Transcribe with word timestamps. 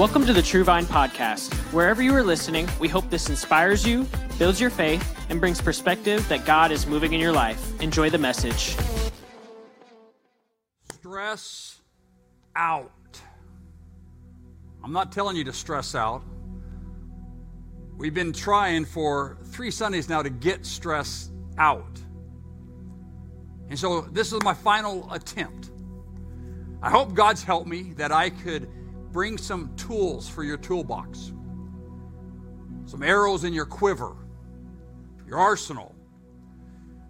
Welcome 0.00 0.24
to 0.24 0.32
the 0.32 0.40
True 0.40 0.64
Vine 0.64 0.86
Podcast. 0.86 1.52
Wherever 1.74 2.00
you 2.00 2.14
are 2.14 2.22
listening, 2.22 2.66
we 2.78 2.88
hope 2.88 3.10
this 3.10 3.28
inspires 3.28 3.86
you, 3.86 4.06
builds 4.38 4.58
your 4.58 4.70
faith, 4.70 5.04
and 5.28 5.38
brings 5.38 5.60
perspective 5.60 6.26
that 6.30 6.46
God 6.46 6.72
is 6.72 6.86
moving 6.86 7.12
in 7.12 7.20
your 7.20 7.32
life. 7.32 7.78
Enjoy 7.82 8.08
the 8.08 8.16
message. 8.16 8.74
Stress 10.94 11.82
out. 12.56 13.20
I'm 14.82 14.92
not 14.92 15.12
telling 15.12 15.36
you 15.36 15.44
to 15.44 15.52
stress 15.52 15.94
out. 15.94 16.22
We've 17.98 18.14
been 18.14 18.32
trying 18.32 18.86
for 18.86 19.36
three 19.48 19.70
Sundays 19.70 20.08
now 20.08 20.22
to 20.22 20.30
get 20.30 20.64
stress 20.64 21.30
out. 21.58 22.00
And 23.68 23.78
so 23.78 24.00
this 24.00 24.32
is 24.32 24.42
my 24.42 24.54
final 24.54 25.12
attempt. 25.12 25.72
I 26.80 26.88
hope 26.88 27.12
God's 27.12 27.42
helped 27.42 27.68
me 27.68 27.92
that 27.98 28.12
I 28.12 28.30
could 28.30 28.66
bring 29.12 29.38
some 29.38 29.74
tools 29.76 30.28
for 30.28 30.44
your 30.44 30.56
toolbox, 30.56 31.32
some 32.86 33.02
arrows 33.02 33.44
in 33.44 33.52
your 33.52 33.66
quiver, 33.66 34.16
your 35.26 35.38
arsenal. 35.38 35.94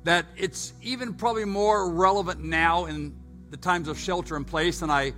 That 0.04 0.26
it's 0.36 0.72
even 0.82 1.12
probably 1.14 1.44
more 1.44 1.90
relevant 1.90 2.42
now 2.42 2.86
in 2.86 3.14
the 3.50 3.56
times 3.56 3.86
of 3.88 3.98
shelter 3.98 4.36
in 4.36 4.44
place. 4.44 4.80
And 4.80 4.90
I, 4.90 5.12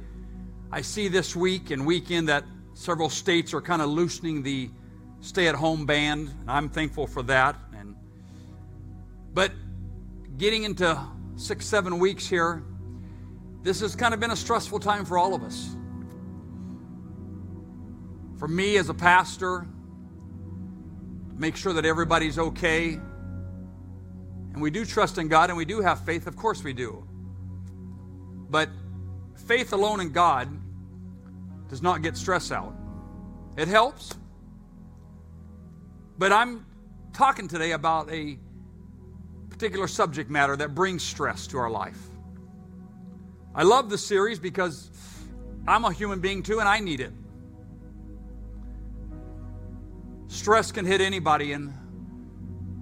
I 0.72 0.80
see 0.80 1.06
this 1.06 1.36
week 1.36 1.70
and 1.70 1.86
weekend 1.86 2.28
that 2.28 2.44
several 2.74 3.08
states 3.08 3.54
are 3.54 3.60
kind 3.60 3.80
of 3.80 3.90
loosening 3.90 4.42
the 4.42 4.70
stay 5.20 5.46
at 5.46 5.54
home 5.54 5.86
ban. 5.86 6.34
And 6.40 6.50
I'm 6.50 6.68
thankful 6.68 7.06
for 7.06 7.22
that. 7.24 7.56
And, 7.78 7.94
but 9.32 9.52
getting 10.36 10.64
into 10.64 11.00
six, 11.36 11.64
seven 11.64 12.00
weeks 12.00 12.26
here, 12.26 12.64
this 13.62 13.78
has 13.80 13.94
kind 13.94 14.12
of 14.12 14.18
been 14.18 14.32
a 14.32 14.36
stressful 14.36 14.80
time 14.80 15.04
for 15.04 15.16
all 15.16 15.32
of 15.32 15.44
us 15.44 15.76
for 18.42 18.48
me 18.48 18.76
as 18.76 18.88
a 18.88 18.94
pastor 18.94 19.64
to 21.28 21.34
make 21.36 21.54
sure 21.54 21.72
that 21.74 21.84
everybody's 21.84 22.40
okay. 22.40 22.94
And 24.52 24.60
we 24.60 24.68
do 24.68 24.84
trust 24.84 25.16
in 25.16 25.28
God 25.28 25.48
and 25.48 25.56
we 25.56 25.64
do 25.64 25.80
have 25.80 26.04
faith, 26.04 26.26
of 26.26 26.34
course 26.34 26.64
we 26.64 26.72
do. 26.72 27.06
But 28.50 28.68
faith 29.46 29.72
alone 29.72 30.00
in 30.00 30.10
God 30.10 30.48
does 31.68 31.82
not 31.82 32.02
get 32.02 32.16
stress 32.16 32.50
out. 32.50 32.74
It 33.56 33.68
helps. 33.68 34.12
But 36.18 36.32
I'm 36.32 36.66
talking 37.12 37.46
today 37.46 37.70
about 37.70 38.10
a 38.10 38.40
particular 39.50 39.86
subject 39.86 40.30
matter 40.30 40.56
that 40.56 40.74
brings 40.74 41.04
stress 41.04 41.46
to 41.46 41.58
our 41.58 41.70
life. 41.70 42.08
I 43.54 43.62
love 43.62 43.88
this 43.88 44.04
series 44.04 44.40
because 44.40 44.90
I'm 45.68 45.84
a 45.84 45.92
human 45.92 46.18
being 46.18 46.42
too 46.42 46.58
and 46.58 46.68
I 46.68 46.80
need 46.80 46.98
it. 46.98 47.12
Stress 50.32 50.72
can 50.72 50.86
hit 50.86 51.02
anybody. 51.02 51.52
And 51.52 51.74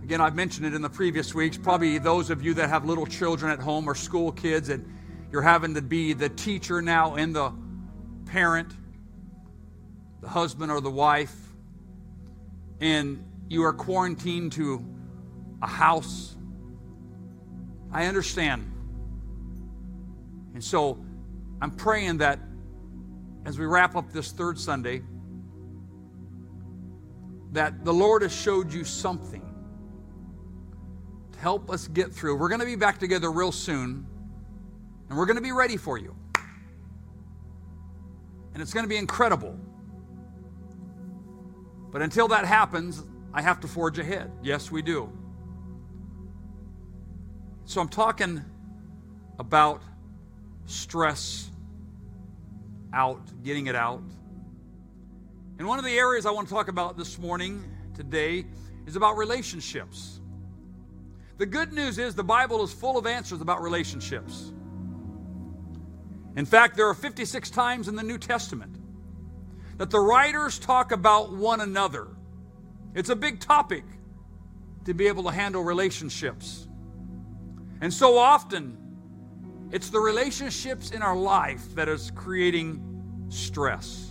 again, 0.05 0.21
I've 0.21 0.37
mentioned 0.37 0.67
it 0.67 0.73
in 0.73 0.83
the 0.83 0.89
previous 0.89 1.35
weeks. 1.35 1.59
Probably 1.59 1.99
those 1.99 2.31
of 2.31 2.45
you 2.45 2.55
that 2.55 2.69
have 2.69 2.85
little 2.85 3.07
children 3.07 3.51
at 3.51 3.59
home 3.59 3.89
or 3.89 3.97
school 3.97 4.31
kids, 4.31 4.69
and 4.69 4.89
you're 5.33 5.43
having 5.43 5.75
to 5.75 5.83
be 5.83 6.13
the 6.13 6.29
teacher 6.29 6.81
now 6.81 7.17
and 7.17 7.35
the 7.35 7.53
parent, 8.25 8.73
the 10.21 10.29
husband 10.29 10.71
or 10.71 10.81
the 10.81 10.93
wife, 10.93 11.35
and 12.81 13.25
you 13.49 13.65
are 13.65 13.73
quarantined 13.73 14.53
to 14.53 14.85
a 15.61 15.67
house. 15.67 16.37
I 17.91 18.07
understand. 18.07 18.73
And 20.55 20.63
so 20.63 21.05
I'm 21.61 21.73
praying 21.73 22.19
that 22.19 22.39
as 23.45 23.59
we 23.59 23.67
wrap 23.67 23.97
up 23.97 24.13
this 24.13 24.31
third 24.31 24.57
Sunday, 24.57 25.03
that 27.53 27.85
the 27.85 27.93
Lord 27.93 28.23
has 28.23 28.33
showed 28.35 28.73
you 28.73 28.85
something 28.85 29.43
to 31.33 31.39
help 31.39 31.71
us 31.71 31.89
get 31.89 32.13
through. 32.13 32.37
We're 32.37 32.49
going 32.49 32.61
to 32.61 32.67
be 32.67 32.77
back 32.77 32.99
together 32.99 33.31
real 33.31 33.53
soon, 33.53 34.07
and 35.09 35.19
we're 35.19 35.27
going 35.27 35.37
to 35.37 35.43
be 35.43 35.53
ready 35.53 35.77
for 35.77 35.99
you. 35.99 36.15
And 38.53 38.63
it's 38.63 38.73
going 38.73 38.85
to 38.85 38.89
be 38.89 38.97
incredible. 38.97 39.59
But 41.91 42.03
until 42.03 42.29
that 42.29 42.45
happens, 42.45 43.05
I 43.33 43.43
have 43.43 43.61
to 43.61 43.69
forge 43.69 43.99
ahead. 43.99 44.31
Yes, 44.43 44.71
we 44.71 44.83
do. 44.83 45.11
So 47.65 47.81
I'm 47.81 47.89
talking 47.89 48.45
about 49.39 49.83
stress 50.67 51.51
out, 52.93 53.21
getting 53.43 53.67
it 53.67 53.75
out. 53.75 54.03
And 55.61 55.69
one 55.69 55.79
of 55.79 55.85
the 55.85 55.99
areas 55.99 56.25
I 56.25 56.31
want 56.31 56.49
to 56.49 56.55
talk 56.55 56.69
about 56.69 56.97
this 56.97 57.19
morning, 57.19 57.63
today, 57.93 58.47
is 58.87 58.97
about 58.97 59.19
relationships. 59.19 60.23
The 61.37 61.45
good 61.45 61.75
news 61.75 61.99
is 61.99 62.15
the 62.15 62.25
Bible 62.25 62.65
is 62.65 62.73
full 62.73 62.97
of 62.97 63.07
answers 63.07 63.43
about 63.43 63.61
relationships. 63.61 64.55
In 66.35 66.47
fact, 66.47 66.79
there 66.79 66.89
are 66.89 66.95
56 66.95 67.51
times 67.51 67.89
in 67.89 67.95
the 67.95 68.03
New 68.03 68.17
Testament 68.17 68.75
that 69.77 69.91
the 69.91 70.01
writers 70.01 70.59
talk 70.59 70.93
about 70.93 71.31
one 71.31 71.61
another. 71.61 72.09
It's 72.95 73.11
a 73.11 73.17
big 73.17 73.39
topic 73.39 73.85
to 74.87 74.95
be 74.95 75.09
able 75.09 75.25
to 75.25 75.31
handle 75.31 75.63
relationships. 75.63 76.69
And 77.83 77.93
so 77.93 78.17
often, 78.17 78.79
it's 79.73 79.91
the 79.91 80.01
relationships 80.01 80.93
in 80.93 81.03
our 81.03 81.17
life 81.17 81.75
that 81.75 81.91
is 81.91 82.11
creating 82.13 83.27
stress. 83.29 84.10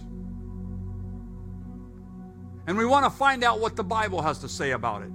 And 2.70 2.78
we 2.78 2.86
want 2.86 3.04
to 3.04 3.10
find 3.10 3.44
out 3.44 3.60
what 3.60 3.76
the 3.76 3.84
Bible 3.84 4.22
has 4.22 4.38
to 4.42 4.48
say 4.48 4.72
about 4.74 5.02
it. 5.02 5.10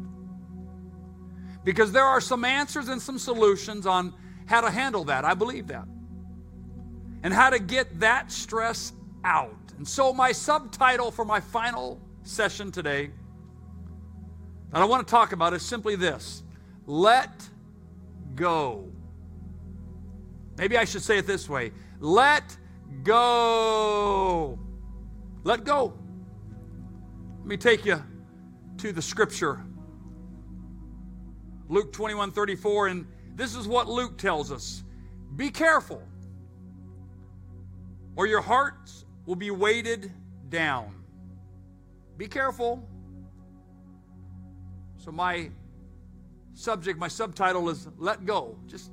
Because 1.62 1.92
there 1.92 2.02
are 2.02 2.20
some 2.20 2.44
answers 2.44 2.88
and 2.88 3.00
some 3.00 3.16
solutions 3.16 3.86
on 3.86 4.12
how 4.46 4.60
to 4.60 4.68
handle 4.68 5.04
that. 5.04 5.24
I 5.24 5.34
believe 5.34 5.68
that. 5.68 5.86
And 7.22 7.32
how 7.32 7.50
to 7.50 7.60
get 7.60 8.00
that 8.00 8.32
stress 8.32 8.92
out. 9.22 9.54
And 9.76 9.86
so, 9.86 10.12
my 10.12 10.32
subtitle 10.32 11.12
for 11.12 11.24
my 11.24 11.38
final 11.38 12.00
session 12.24 12.72
today 12.72 13.12
that 14.72 14.82
I 14.82 14.84
want 14.84 15.06
to 15.06 15.10
talk 15.10 15.30
about 15.30 15.54
is 15.54 15.62
simply 15.62 15.94
this 15.94 16.42
Let 16.86 17.48
go. 18.34 18.90
Maybe 20.58 20.76
I 20.76 20.84
should 20.84 21.02
say 21.02 21.18
it 21.18 21.26
this 21.28 21.48
way 21.48 21.70
Let 22.00 22.56
go. 23.04 24.58
Let 25.44 25.62
go. 25.62 25.96
Let 27.44 27.48
me 27.50 27.56
take 27.58 27.84
you 27.84 28.02
to 28.78 28.90
the 28.90 29.02
scripture. 29.02 29.60
Luke 31.68 31.92
21 31.92 32.32
34, 32.32 32.86
and 32.86 33.06
this 33.34 33.54
is 33.54 33.68
what 33.68 33.86
Luke 33.86 34.16
tells 34.16 34.50
us 34.50 34.82
Be 35.36 35.50
careful, 35.50 36.00
or 38.16 38.26
your 38.26 38.40
hearts 38.40 39.04
will 39.26 39.36
be 39.36 39.50
weighted 39.50 40.10
down. 40.48 40.94
Be 42.16 42.28
careful. 42.28 42.88
So, 44.96 45.12
my 45.12 45.50
subject, 46.54 46.98
my 46.98 47.08
subtitle 47.08 47.68
is 47.68 47.88
Let 47.98 48.24
Go. 48.24 48.56
Just 48.66 48.90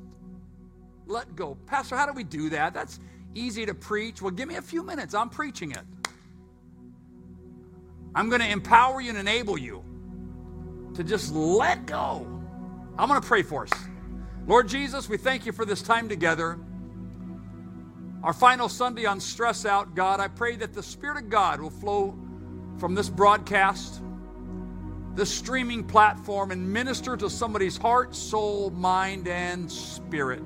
let 1.06 1.38
go. 1.38 1.56
Pastor, 1.68 1.96
how 1.96 2.06
do 2.06 2.12
we 2.12 2.26
do 2.26 2.50
that? 2.50 2.74
That's 2.74 3.00
easy 3.34 3.66
to 3.66 3.74
preach. 3.74 4.22
Well, 4.22 4.32
give 4.32 4.50
me 4.50 4.56
a 4.56 4.62
few 4.62 4.84
minutes. 4.84 5.14
I'm 5.14 5.30
preaching 5.30 5.72
it. 5.72 6.01
I'm 8.14 8.30
going 8.30 8.42
to 8.42 8.50
empower 8.50 9.00
you 9.00 9.10
and 9.10 9.18
enable 9.18 9.58
you 9.58 9.84
to 10.96 11.04
just 11.04 11.34
let 11.34 11.86
go. 11.86 12.28
I'm 12.98 13.08
going 13.08 13.22
to 13.22 13.28
pray 13.28 13.42
for 13.42 13.64
us. 13.64 13.72
Lord 14.48 14.68
Jesus, 14.68 15.08
we 15.08 15.18
thank 15.18 15.46
you 15.46 15.52
for 15.52 15.66
this 15.66 15.82
time 15.82 16.10
together. 16.10 16.60
Our 18.24 18.34
final 18.34 18.70
Sunday 18.70 19.06
on 19.06 19.20
Stress 19.20 19.66
Out, 19.66 19.96
God, 19.96 20.20
I 20.20 20.28
pray 20.28 20.56
that 20.58 20.74
the 20.74 20.84
Spirit 20.84 21.24
of 21.24 21.30
God 21.30 21.62
will 21.62 21.70
flow 21.70 22.18
from 22.78 22.94
this 22.94 23.10
broadcast, 23.10 24.02
this 25.16 25.34
streaming 25.34 25.84
platform, 25.84 26.52
and 26.52 26.72
minister 26.72 27.16
to 27.18 27.30
somebody's 27.30 27.78
heart, 27.78 28.14
soul, 28.16 28.70
mind, 28.72 29.28
and 29.28 29.72
spirit. 29.72 30.44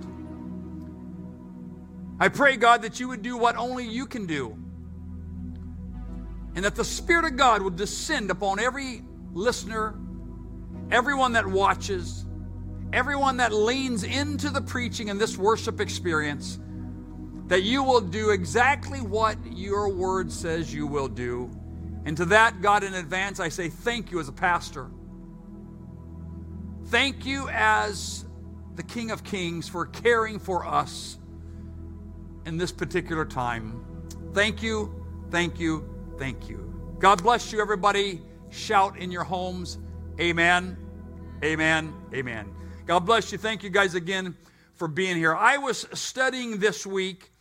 I 2.20 2.30
pray, 2.30 2.56
God, 2.56 2.84
that 2.84 3.00
you 3.00 3.10
would 3.10 3.22
do 3.22 3.38
what 3.38 3.58
only 3.58 3.86
you 3.86 4.06
can 4.06 4.26
do 4.26 4.58
and 6.56 6.64
that 6.64 6.76
the 6.76 6.86
Spirit 6.86 7.26
of 7.26 7.36
God 7.36 7.62
would 7.62 7.76
descend 7.76 8.32
upon 8.32 8.60
every 8.60 9.04
listener, 9.34 10.00
everyone 10.90 11.34
that 11.34 11.46
watches, 11.46 12.26
everyone 12.94 13.38
that 13.38 13.54
leans 13.54 14.04
into 14.04 14.50
the 14.50 14.62
preaching 14.62 15.10
and 15.10 15.20
this 15.20 15.38
worship 15.38 15.82
experience, 15.82 16.60
that 17.48 17.64
you 17.64 17.84
will 17.84 18.02
do 18.02 18.30
exactly 18.30 19.02
what 19.02 19.38
your 19.52 19.90
word 19.90 20.32
says 20.32 20.74
you 20.74 20.88
will 20.88 21.10
do. 21.10 21.52
And 22.06 22.16
to 22.18 22.26
that, 22.26 22.62
God, 22.62 22.84
in 22.84 22.94
advance, 22.94 23.40
I 23.40 23.50
say 23.50 23.68
thank 23.70 24.12
you 24.12 24.20
as 24.20 24.30
a 24.30 24.34
pastor. 24.34 24.90
Thank 26.86 27.26
you 27.26 27.50
as 27.50 28.26
the 28.76 28.84
King 28.84 29.12
of 29.12 29.24
Kings 29.24 29.68
for 29.68 29.88
caring 29.88 30.40
for 30.40 30.66
us 30.66 31.18
in 32.46 32.58
this 32.58 32.72
particular 32.72 33.26
time. 33.26 33.84
Thank 34.34 34.62
you, 34.62 34.94
thank 35.32 35.60
you, 35.60 35.95
Thank 36.18 36.50
you. 36.50 36.96
God 37.00 37.22
bless 37.22 37.52
you, 37.52 37.60
everybody. 37.60 38.22
Shout 38.50 38.98
in 38.98 39.12
your 39.12 39.26
homes. 39.26 39.80
Amen. 40.20 40.78
Amen. 41.44 41.94
Amen. 42.14 42.56
God 42.86 43.00
bless 43.00 43.34
you. 43.34 43.38
Thank 43.38 43.64
you 43.64 43.70
guys 43.70 43.96
again 43.96 44.34
for 44.76 44.88
being 44.88 45.18
here. 45.18 45.36
I 45.36 45.58
was 45.58 45.86
studying 45.94 46.60
this 46.60 46.86
week 46.86 47.32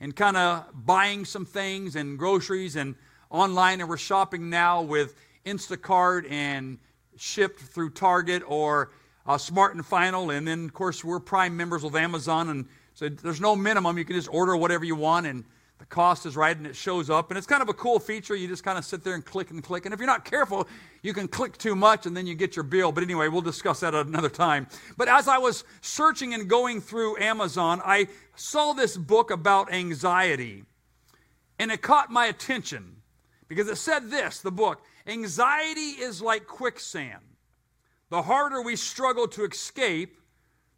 and 0.00 0.14
kind 0.14 0.36
of 0.36 0.66
buying 0.74 1.24
some 1.24 1.46
things 1.46 1.96
and 1.96 2.18
groceries 2.18 2.76
and 2.76 2.94
online, 3.30 3.80
and 3.80 3.88
we're 3.88 3.96
shopping 3.96 4.50
now 4.50 4.82
with 4.82 5.14
Instacart 5.46 6.30
and 6.30 6.78
shipped 7.16 7.60
through 7.60 7.90
Target 7.90 8.42
or 8.46 8.90
uh, 9.26 9.38
Smart 9.38 9.74
and 9.74 9.84
Final. 9.84 10.30
And 10.30 10.46
then, 10.46 10.66
of 10.66 10.74
course, 10.74 11.02
we're 11.02 11.20
Prime 11.20 11.56
members 11.56 11.84
of 11.84 11.96
Amazon, 11.96 12.50
and 12.50 12.66
so 12.92 13.08
there's 13.08 13.40
no 13.40 13.56
minimum. 13.56 13.96
You 13.96 14.04
can 14.04 14.16
just 14.16 14.28
order 14.32 14.54
whatever 14.56 14.84
you 14.84 14.96
want, 14.96 15.26
and 15.26 15.44
the 15.80 15.86
cost 15.86 16.26
is 16.26 16.36
right, 16.36 16.54
and 16.54 16.66
it 16.66 16.76
shows 16.76 17.08
up. 17.08 17.30
And 17.30 17.38
it's 17.38 17.46
kind 17.46 17.62
of 17.62 17.70
a 17.70 17.74
cool 17.74 17.98
feature. 17.98 18.36
You 18.36 18.46
just 18.46 18.62
kind 18.62 18.76
of 18.76 18.84
sit 18.84 19.02
there 19.02 19.14
and 19.14 19.24
click 19.24 19.50
and 19.50 19.64
click. 19.64 19.86
And 19.86 19.94
if 19.94 19.98
you're 19.98 20.06
not 20.06 20.26
careful, 20.26 20.68
you 21.02 21.14
can 21.14 21.26
click 21.26 21.56
too 21.56 21.74
much, 21.74 22.04
and 22.04 22.14
then 22.14 22.26
you 22.26 22.34
get 22.34 22.54
your 22.54 22.64
bill. 22.64 22.92
But 22.92 23.02
anyway, 23.02 23.28
we'll 23.28 23.40
discuss 23.40 23.80
that 23.80 23.94
at 23.94 24.06
another 24.06 24.28
time. 24.28 24.66
But 24.98 25.08
as 25.08 25.26
I 25.26 25.38
was 25.38 25.64
searching 25.80 26.34
and 26.34 26.48
going 26.48 26.82
through 26.82 27.16
Amazon, 27.16 27.80
I 27.82 28.08
saw 28.36 28.74
this 28.74 28.98
book 28.98 29.30
about 29.30 29.72
anxiety, 29.72 30.64
and 31.58 31.72
it 31.72 31.80
caught 31.80 32.10
my 32.10 32.26
attention 32.26 32.96
because 33.48 33.66
it 33.66 33.76
said 33.76 34.10
this 34.10 34.40
the 34.40 34.52
book 34.52 34.82
anxiety 35.06 35.92
is 36.02 36.20
like 36.20 36.46
quicksand. 36.46 37.22
The 38.10 38.20
harder 38.20 38.60
we 38.60 38.76
struggle 38.76 39.26
to 39.28 39.44
escape, 39.44 40.18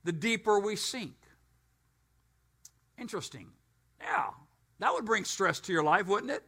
the 0.05 0.13
deeper 0.13 0.61
we 0.61 0.77
sink. 0.77 1.17
Interesting. 2.97 3.49
Yeah, 4.01 4.31
that 4.83 4.93
would 4.93 5.05
bring 5.05 5.25
stress 5.25 5.61
to 5.61 5.73
your 5.73 5.85
life, 5.85 6.09
wouldn't 6.09 6.33
it? 6.33 6.43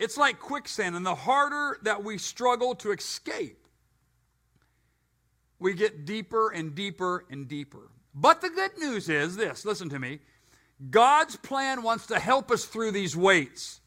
It's 0.00 0.16
like 0.16 0.40
quicksand, 0.40 0.96
and 0.96 1.06
the 1.06 1.14
harder 1.14 1.78
that 1.82 2.02
we 2.02 2.18
struggle 2.18 2.74
to 2.74 2.90
escape, 2.90 3.64
we 5.60 5.72
get 5.72 6.04
deeper 6.04 6.50
and 6.50 6.74
deeper 6.74 7.26
and 7.30 7.46
deeper. 7.46 7.92
But 8.12 8.40
the 8.40 8.50
good 8.50 8.76
news 8.76 9.08
is 9.08 9.36
this 9.36 9.64
listen 9.64 9.88
to 9.90 10.00
me. 10.00 10.18
God's 10.90 11.36
plan 11.36 11.82
wants 11.82 12.06
to 12.08 12.18
help 12.18 12.50
us 12.50 12.64
through 12.64 12.90
these 12.90 13.16
weights. 13.16 13.80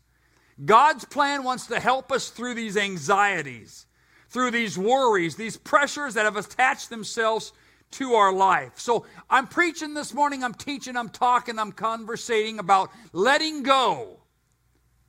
God's 0.63 1.03
plan 1.03 1.43
wants 1.43 1.67
to 1.67 1.81
help 1.81 2.09
us 2.09 2.29
through 2.29 2.53
these 2.53 2.77
anxieties, 2.77 3.85
through 4.29 4.51
these 4.51 4.77
worries, 4.77 5.35
these 5.35 5.57
pressures 5.57 6.13
that 6.13 6.23
have 6.23 6.37
attached 6.37 6.89
themselves 6.89 7.51
to 7.93 8.13
our 8.13 8.33
life. 8.33 8.79
So 8.79 9.05
I'm 9.29 9.47
preaching 9.47 9.93
this 9.93 10.13
morning, 10.13 10.43
I'm 10.43 10.53
teaching, 10.53 10.95
I'm 10.95 11.09
talking, 11.09 11.57
I'm 11.57 11.71
conversating 11.71 12.59
about 12.59 12.91
letting 13.11 13.63
go 13.63 14.19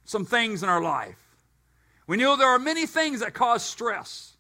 some 0.05 0.25
things 0.25 0.63
in 0.63 0.69
our 0.69 0.83
life. 0.83 1.19
We 2.07 2.17
know 2.17 2.37
there 2.37 2.49
are 2.49 2.59
many 2.59 2.87
things 2.87 3.21
that 3.21 3.35
cause 3.35 3.65
stress. 3.65 4.35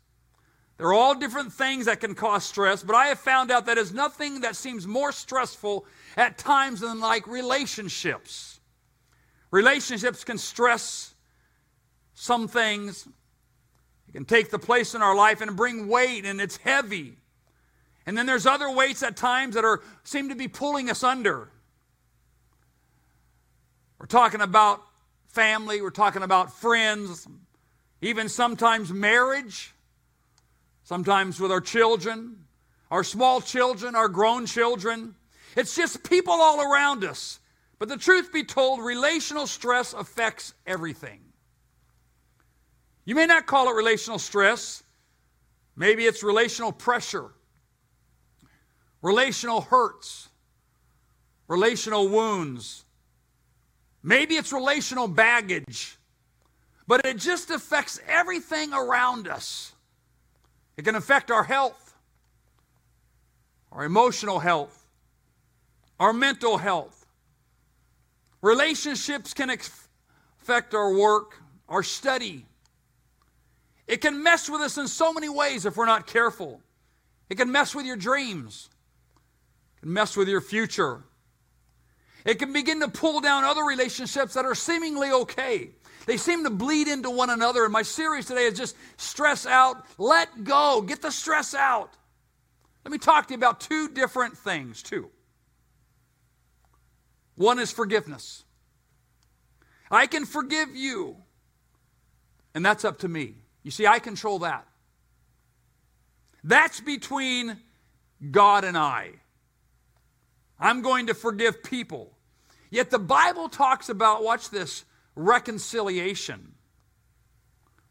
There 0.76 0.88
are 0.88 0.94
all 0.94 1.14
different 1.14 1.52
things 1.52 1.87
that 1.87 2.00
can 2.00 2.14
cause 2.14 2.44
stress, 2.44 2.82
but 2.82 2.96
I 2.96 3.06
have 3.06 3.20
found 3.20 3.50
out 3.50 3.67
that 3.67 3.79
is 3.79 3.93
nothing 3.94 4.41
that 4.41 4.56
seems 4.56 4.87
more 4.87 5.12
stressful 5.12 5.87
at 6.17 6.37
times 6.37 6.81
than 6.81 7.00
like 7.00 7.26
relationships. 7.26 8.61
Relationships 9.50 10.25
can 10.25 10.37
stress 10.37 11.14
some 12.14 12.49
things. 12.49 13.06
It 14.08 14.12
can 14.12 14.25
take 14.25 14.50
the 14.50 14.58
place 14.58 14.94
in 14.94 15.02
our 15.02 15.14
life 15.14 15.40
and 15.40 15.56
bring 15.56 15.88
weight, 15.88 16.25
and 16.25 16.40
it's 16.40 16.56
heavy. 16.56 17.19
And 18.06 18.16
then 18.16 18.26
there's 18.26 18.46
other 18.46 18.70
weights 18.70 19.02
at 19.02 19.16
times 19.16 19.54
that 19.54 19.64
are 19.64 19.80
seem 20.02 20.28
to 20.28 20.34
be 20.34 20.48
pulling 20.48 20.90
us 20.90 21.02
under. 21.02 21.48
We're 23.98 24.06
talking 24.06 24.42
about 24.42 24.82
family, 25.28 25.80
we're 25.80 25.90
talking 25.90 26.22
about 26.22 26.52
friends, 26.52 27.26
even 28.02 28.28
sometimes 28.28 28.92
marriage, 28.92 29.72
sometimes 30.82 31.40
with 31.40 31.50
our 31.50 31.60
children, 31.60 32.44
our 32.90 33.02
small 33.02 33.40
children, 33.40 33.94
our 33.94 34.08
grown 34.08 34.44
children. 34.46 35.14
It's 35.56 35.74
just 35.74 36.08
people 36.08 36.34
all 36.34 36.60
around 36.60 37.04
us. 37.04 37.40
But 37.78 37.88
the 37.88 37.96
truth 37.96 38.32
be 38.32 38.44
told, 38.44 38.80
relational 38.80 39.46
stress 39.46 39.94
affects 39.94 40.54
everything. 40.66 41.20
You 43.04 43.14
may 43.14 43.26
not 43.26 43.46
call 43.46 43.68
it 43.68 43.74
relational 43.74 44.18
stress. 44.18 44.82
Maybe 45.76 46.04
it's 46.04 46.22
relational 46.22 46.72
pressure 46.72 47.33
relational 49.04 49.60
hurts, 49.60 50.30
relational 51.46 52.08
wounds. 52.08 52.86
Maybe 54.02 54.34
it's 54.36 54.50
relational 54.50 55.08
baggage, 55.08 55.98
but 56.88 57.04
it 57.04 57.18
just 57.18 57.50
affects 57.50 58.00
everything 58.08 58.72
around 58.72 59.28
us. 59.28 59.72
It 60.78 60.86
can 60.86 60.94
affect 60.94 61.30
our 61.30 61.44
health, 61.44 61.94
our 63.70 63.84
emotional 63.84 64.38
health, 64.38 64.86
our 66.00 66.14
mental 66.14 66.56
health. 66.56 67.06
Relationships 68.40 69.34
can 69.34 69.50
affect 69.50 70.72
our 70.72 70.94
work, 70.94 71.42
our 71.68 71.82
study. 71.82 72.46
It 73.86 74.00
can 74.00 74.22
mess 74.22 74.48
with 74.48 74.62
us 74.62 74.78
in 74.78 74.88
so 74.88 75.12
many 75.12 75.28
ways 75.28 75.66
if 75.66 75.76
we're 75.76 75.84
not 75.84 76.06
careful. 76.06 76.62
It 77.28 77.34
can 77.34 77.52
mess 77.52 77.74
with 77.74 77.84
your 77.84 77.96
dreams 77.96 78.70
and 79.84 79.92
mess 79.92 80.16
with 80.16 80.28
your 80.28 80.40
future. 80.40 81.04
It 82.25 82.38
can 82.38 82.52
begin 82.52 82.81
to 82.81 82.88
pull 82.88 83.20
down 83.20 83.44
other 83.44 83.62
relationships 83.62 84.34
that 84.34 84.46
are 84.46 84.54
seemingly 84.54 85.12
okay. 85.12 85.70
They 86.06 86.16
seem 86.16 86.42
to 86.44 86.50
bleed 86.50 86.88
into 86.88 87.10
one 87.10 87.31
another. 87.31 87.64
And 87.64 87.72
my 87.72 87.82
series 87.82 88.26
today 88.26 88.44
is 88.46 88.58
just 88.58 88.76
stress 88.96 89.46
out, 89.46 89.84
let 89.98 90.42
go, 90.42 90.81
get 90.81 91.02
the 91.02 91.10
stress 91.10 91.54
out. 91.54 91.90
Let 92.84 92.92
me 92.92 92.98
talk 92.98 93.28
to 93.28 93.34
you 93.34 93.38
about 93.38 93.60
two 93.60 93.88
different 93.88 94.36
things, 94.36 94.82
too. 94.82 95.10
One 97.37 97.58
is 97.58 97.70
forgiveness. 97.70 98.44
I 99.90 100.06
can 100.06 100.25
forgive 100.25 100.75
you, 100.75 101.16
and 102.54 102.64
that's 102.64 102.84
up 102.84 102.98
to 103.00 103.08
me. 103.08 103.34
You 103.62 103.70
see, 103.70 103.87
I 103.87 103.98
control 103.98 104.40
that. 104.40 104.66
That's 106.42 106.80
between 106.80 107.58
God 108.30 108.64
and 108.64 108.76
I. 108.76 109.12
I'm 110.58 110.82
going 110.82 111.06
to 111.08 111.14
forgive 111.14 111.62
people. 111.62 112.16
Yet 112.70 112.90
the 112.90 112.98
Bible 112.98 113.48
talks 113.48 113.88
about, 113.88 114.22
watch 114.22 114.50
this, 114.50 114.84
reconciliation. 115.14 116.54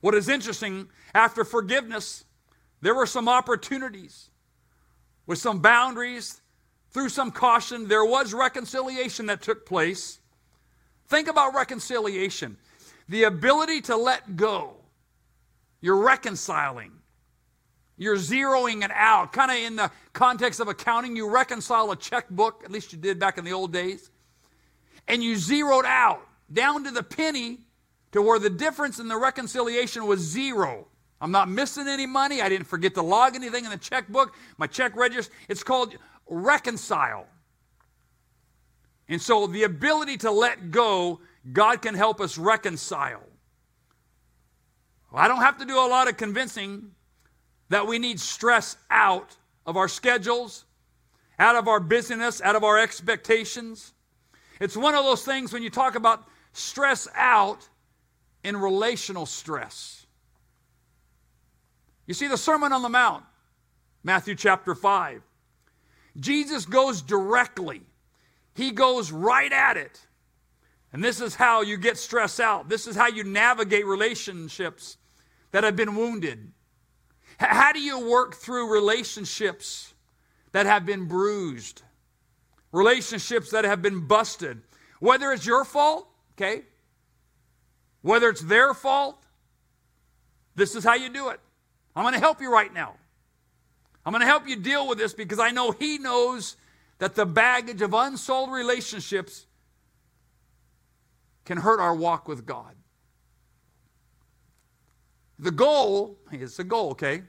What 0.02 0.16
is 0.16 0.28
interesting, 0.28 0.90
after 1.14 1.44
forgiveness, 1.46 2.26
there 2.82 2.94
were 2.94 3.06
some 3.06 3.30
opportunities 3.30 4.30
with 5.26 5.40
some 5.40 5.60
boundaries, 5.60 6.42
through 6.92 7.10
some 7.10 7.32
caution. 7.32 7.88
There 7.88 8.06
was 8.06 8.34
reconciliation 8.34 9.26
that 9.28 9.42
took 9.42 9.66
place. 9.66 10.20
Think 11.08 11.28
about 11.28 11.56
reconciliation 11.56 12.58
the 13.10 13.24
ability 13.24 13.82
to 13.82 13.98
let 13.98 14.36
go. 14.36 14.76
You're 15.82 16.04
reconciling. 16.04 16.92
You're 18.04 18.18
zeroing 18.18 18.84
it 18.84 18.92
out. 18.94 19.32
Kind 19.32 19.50
of 19.50 19.58
in 19.58 19.78
the 19.78 19.90
context 20.12 20.60
of 20.60 20.68
accounting, 20.68 21.16
you 21.16 21.30
reconcile 21.30 21.90
a 21.92 21.96
checkbook, 21.96 22.62
at 22.66 22.70
least 22.70 22.92
you 22.92 23.00
did 23.00 23.18
back 23.18 23.38
in 23.38 23.46
the 23.46 23.54
old 23.54 23.72
days, 23.72 24.12
and 25.08 25.24
you 25.24 25.38
zeroed 25.38 25.86
out 25.86 26.28
down 26.52 26.84
to 26.84 26.92
the 26.92 27.02
penny 27.02 27.60
to 28.12 28.22
where 28.22 28.40
the 28.40 28.50
difference 28.50 29.00
in 29.00 29.08
the 29.08 29.16
reconciliation 29.16 30.06
was 30.06 30.20
zero. 30.20 30.86
I'm 31.22 31.32
not 31.32 31.50
missing 31.50 31.88
any 31.88 32.06
money. 32.06 32.42
I 32.42 32.50
didn't 32.50 32.68
forget 32.68 32.94
to 32.96 33.02
log 33.02 33.36
anything 33.36 33.64
in 33.64 33.72
the 33.72 33.78
checkbook. 33.78 34.36
My 34.58 34.68
check 34.68 34.98
register, 34.98 35.34
it's 35.48 35.64
called 35.64 35.96
reconcile. 36.28 37.26
And 39.08 39.22
so 39.22 39.48
the 39.48 39.64
ability 39.64 40.18
to 40.18 40.32
let 40.32 40.72
go, 40.72 41.22
God 41.54 41.82
can 41.82 41.96
help 41.96 42.20
us 42.20 42.38
reconcile. 42.38 43.24
Well, 45.10 45.24
I 45.24 45.30
don't 45.30 45.42
have 45.42 45.58
to 45.60 45.66
do 45.66 45.78
a 45.78 45.88
lot 45.88 46.10
of 46.10 46.18
convincing 46.18 46.92
that 47.74 47.88
we 47.88 47.98
need 47.98 48.20
stress 48.20 48.78
out 48.92 49.36
of 49.66 49.78
our 49.78 49.88
schedules, 49.88 50.66
out 51.40 51.56
of 51.56 51.68
our 51.68 51.80
busyness, 51.80 52.40
out 52.40 52.56
of 52.56 52.64
our 52.64 52.78
expectations. 52.78 53.94
It's 54.60 54.78
one 54.78 54.94
of 54.94 55.04
those 55.04 55.26
things 55.26 55.52
when 55.52 55.64
you 55.64 55.72
talk 55.72 55.96
about 55.96 56.24
stress 56.52 57.08
out 57.16 57.68
in 58.44 58.56
relational 58.56 59.26
stress. 59.26 60.06
You 62.06 62.14
see, 62.14 62.28
the 62.28 62.38
Sermon 62.38 62.72
on 62.72 62.84
the 62.84 62.90
Mount, 62.90 63.24
Matthew 64.04 64.36
chapter 64.36 64.76
5, 64.76 65.24
Jesus 66.20 66.68
goes 66.68 67.02
directly, 67.02 67.82
he 68.54 68.70
goes 68.70 69.12
right 69.12 69.52
at 69.52 69.78
it. 69.78 70.00
And 70.92 71.04
this 71.04 71.20
is 71.20 71.34
how 71.34 71.64
you 71.64 71.78
get 71.78 71.98
stress 71.98 72.40
out. 72.40 72.70
This 72.70 72.86
is 72.86 72.96
how 72.96 73.08
you 73.08 73.24
navigate 73.24 73.88
relationships 73.88 74.98
that 75.50 75.64
have 75.64 75.76
been 75.76 75.96
wounded. 75.96 76.53
How 77.38 77.72
do 77.72 77.80
you 77.80 78.00
work 78.00 78.36
through 78.36 78.72
relationships 78.72 79.94
that 80.52 80.66
have 80.66 80.86
been 80.86 81.08
bruised? 81.08 81.82
Relationships 82.72 83.52
that 83.52 83.66
have 83.66 83.82
been 83.82 84.08
busted? 84.08 84.62
Whether 85.00 85.32
it's 85.32 85.46
your 85.46 85.66
fault, 85.66 86.08
okay? 86.36 86.64
Whether 88.02 88.30
it's 88.30 88.42
their 88.42 88.74
fault, 88.74 89.24
this 90.56 90.76
is 90.76 90.84
how 90.84 90.96
you 90.96 91.10
do 91.10 91.30
it. 91.30 91.40
I'm 91.96 92.04
going 92.04 92.14
to 92.14 92.20
help 92.20 92.42
you 92.42 92.52
right 92.52 92.74
now. 92.74 92.96
I'm 94.06 94.12
going 94.12 94.22
to 94.22 94.28
help 94.28 94.48
you 94.48 94.56
deal 94.56 94.88
with 94.88 94.98
this 94.98 95.14
because 95.14 95.40
I 95.40 95.52
know 95.52 95.72
He 95.72 95.98
knows 95.98 96.58
that 97.00 97.16
the 97.16 97.26
baggage 97.26 97.82
of 97.82 97.94
unsold 97.94 98.52
relationships 98.52 99.46
can 101.46 101.58
hurt 101.58 101.80
our 101.80 101.96
walk 101.96 102.28
with 102.28 102.46
God. 102.46 102.76
The 105.40 105.52
goal, 105.52 106.18
it's 106.32 106.60
a 106.60 106.64
goal, 106.64 106.92
okay, 106.92 107.24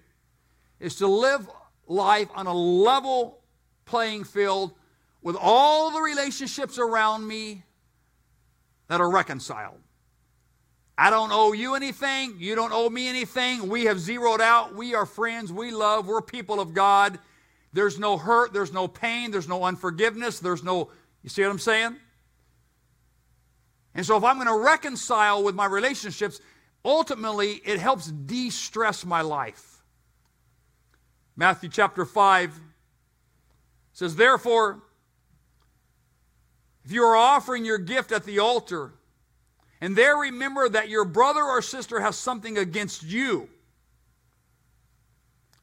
is 0.78 0.96
to 0.96 1.06
live 1.06 1.48
life 1.86 2.28
on 2.34 2.46
a 2.46 2.54
level 2.54 3.40
playing 3.86 4.24
field 4.24 4.72
with 5.22 5.36
all 5.40 5.90
the 5.90 6.00
relationships 6.00 6.78
around 6.78 7.26
me 7.26 7.62
that 8.88 9.00
are 9.00 9.10
reconciled. 9.10 9.78
I 10.96 11.10
don't 11.10 11.30
owe 11.32 11.52
you 11.52 11.74
anything. 11.74 12.36
You 12.38 12.54
don't 12.54 12.72
owe 12.72 12.88
me 12.88 13.08
anything. 13.08 13.68
We 13.68 13.86
have 13.86 13.98
zeroed 13.98 14.40
out. 14.40 14.74
We 14.74 14.94
are 14.94 15.06
friends. 15.06 15.52
We 15.52 15.72
love. 15.72 16.06
We're 16.06 16.22
people 16.22 16.60
of 16.60 16.72
God. 16.72 17.18
There's 17.72 17.98
no 17.98 18.16
hurt. 18.16 18.52
There's 18.52 18.72
no 18.72 18.86
pain. 18.86 19.32
There's 19.32 19.48
no 19.48 19.64
unforgiveness. 19.64 20.38
There's 20.38 20.62
no, 20.62 20.90
you 21.22 21.30
see 21.30 21.42
what 21.42 21.50
I'm 21.50 21.58
saying? 21.58 21.96
And 23.96 24.06
so 24.06 24.16
if 24.16 24.24
I'm 24.24 24.36
going 24.36 24.46
to 24.46 24.64
reconcile 24.64 25.42
with 25.42 25.54
my 25.54 25.66
relationships, 25.66 26.40
ultimately 26.84 27.60
it 27.64 27.78
helps 27.80 28.10
de 28.10 28.50
stress 28.50 29.04
my 29.04 29.22
life. 29.22 29.82
Matthew 31.36 31.68
chapter 31.68 32.04
5 32.04 32.60
says, 33.92 34.16
Therefore, 34.16 34.82
if 36.84 36.92
you 36.92 37.02
are 37.02 37.16
offering 37.16 37.64
your 37.64 37.78
gift 37.78 38.12
at 38.12 38.24
the 38.24 38.38
altar, 38.38 38.92
and 39.80 39.96
there 39.96 40.16
remember 40.16 40.68
that 40.68 40.88
your 40.88 41.04
brother 41.04 41.42
or 41.42 41.62
sister 41.62 42.00
has 42.00 42.16
something 42.16 42.58
against 42.58 43.02
you, 43.02 43.48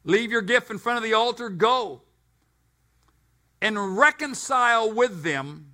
leave 0.03 0.31
your 0.31 0.41
gift 0.41 0.71
in 0.71 0.77
front 0.77 0.97
of 0.97 1.03
the 1.03 1.13
altar, 1.13 1.49
go 1.49 2.01
and 3.61 3.97
reconcile 3.97 4.91
with 4.91 5.23
them, 5.23 5.67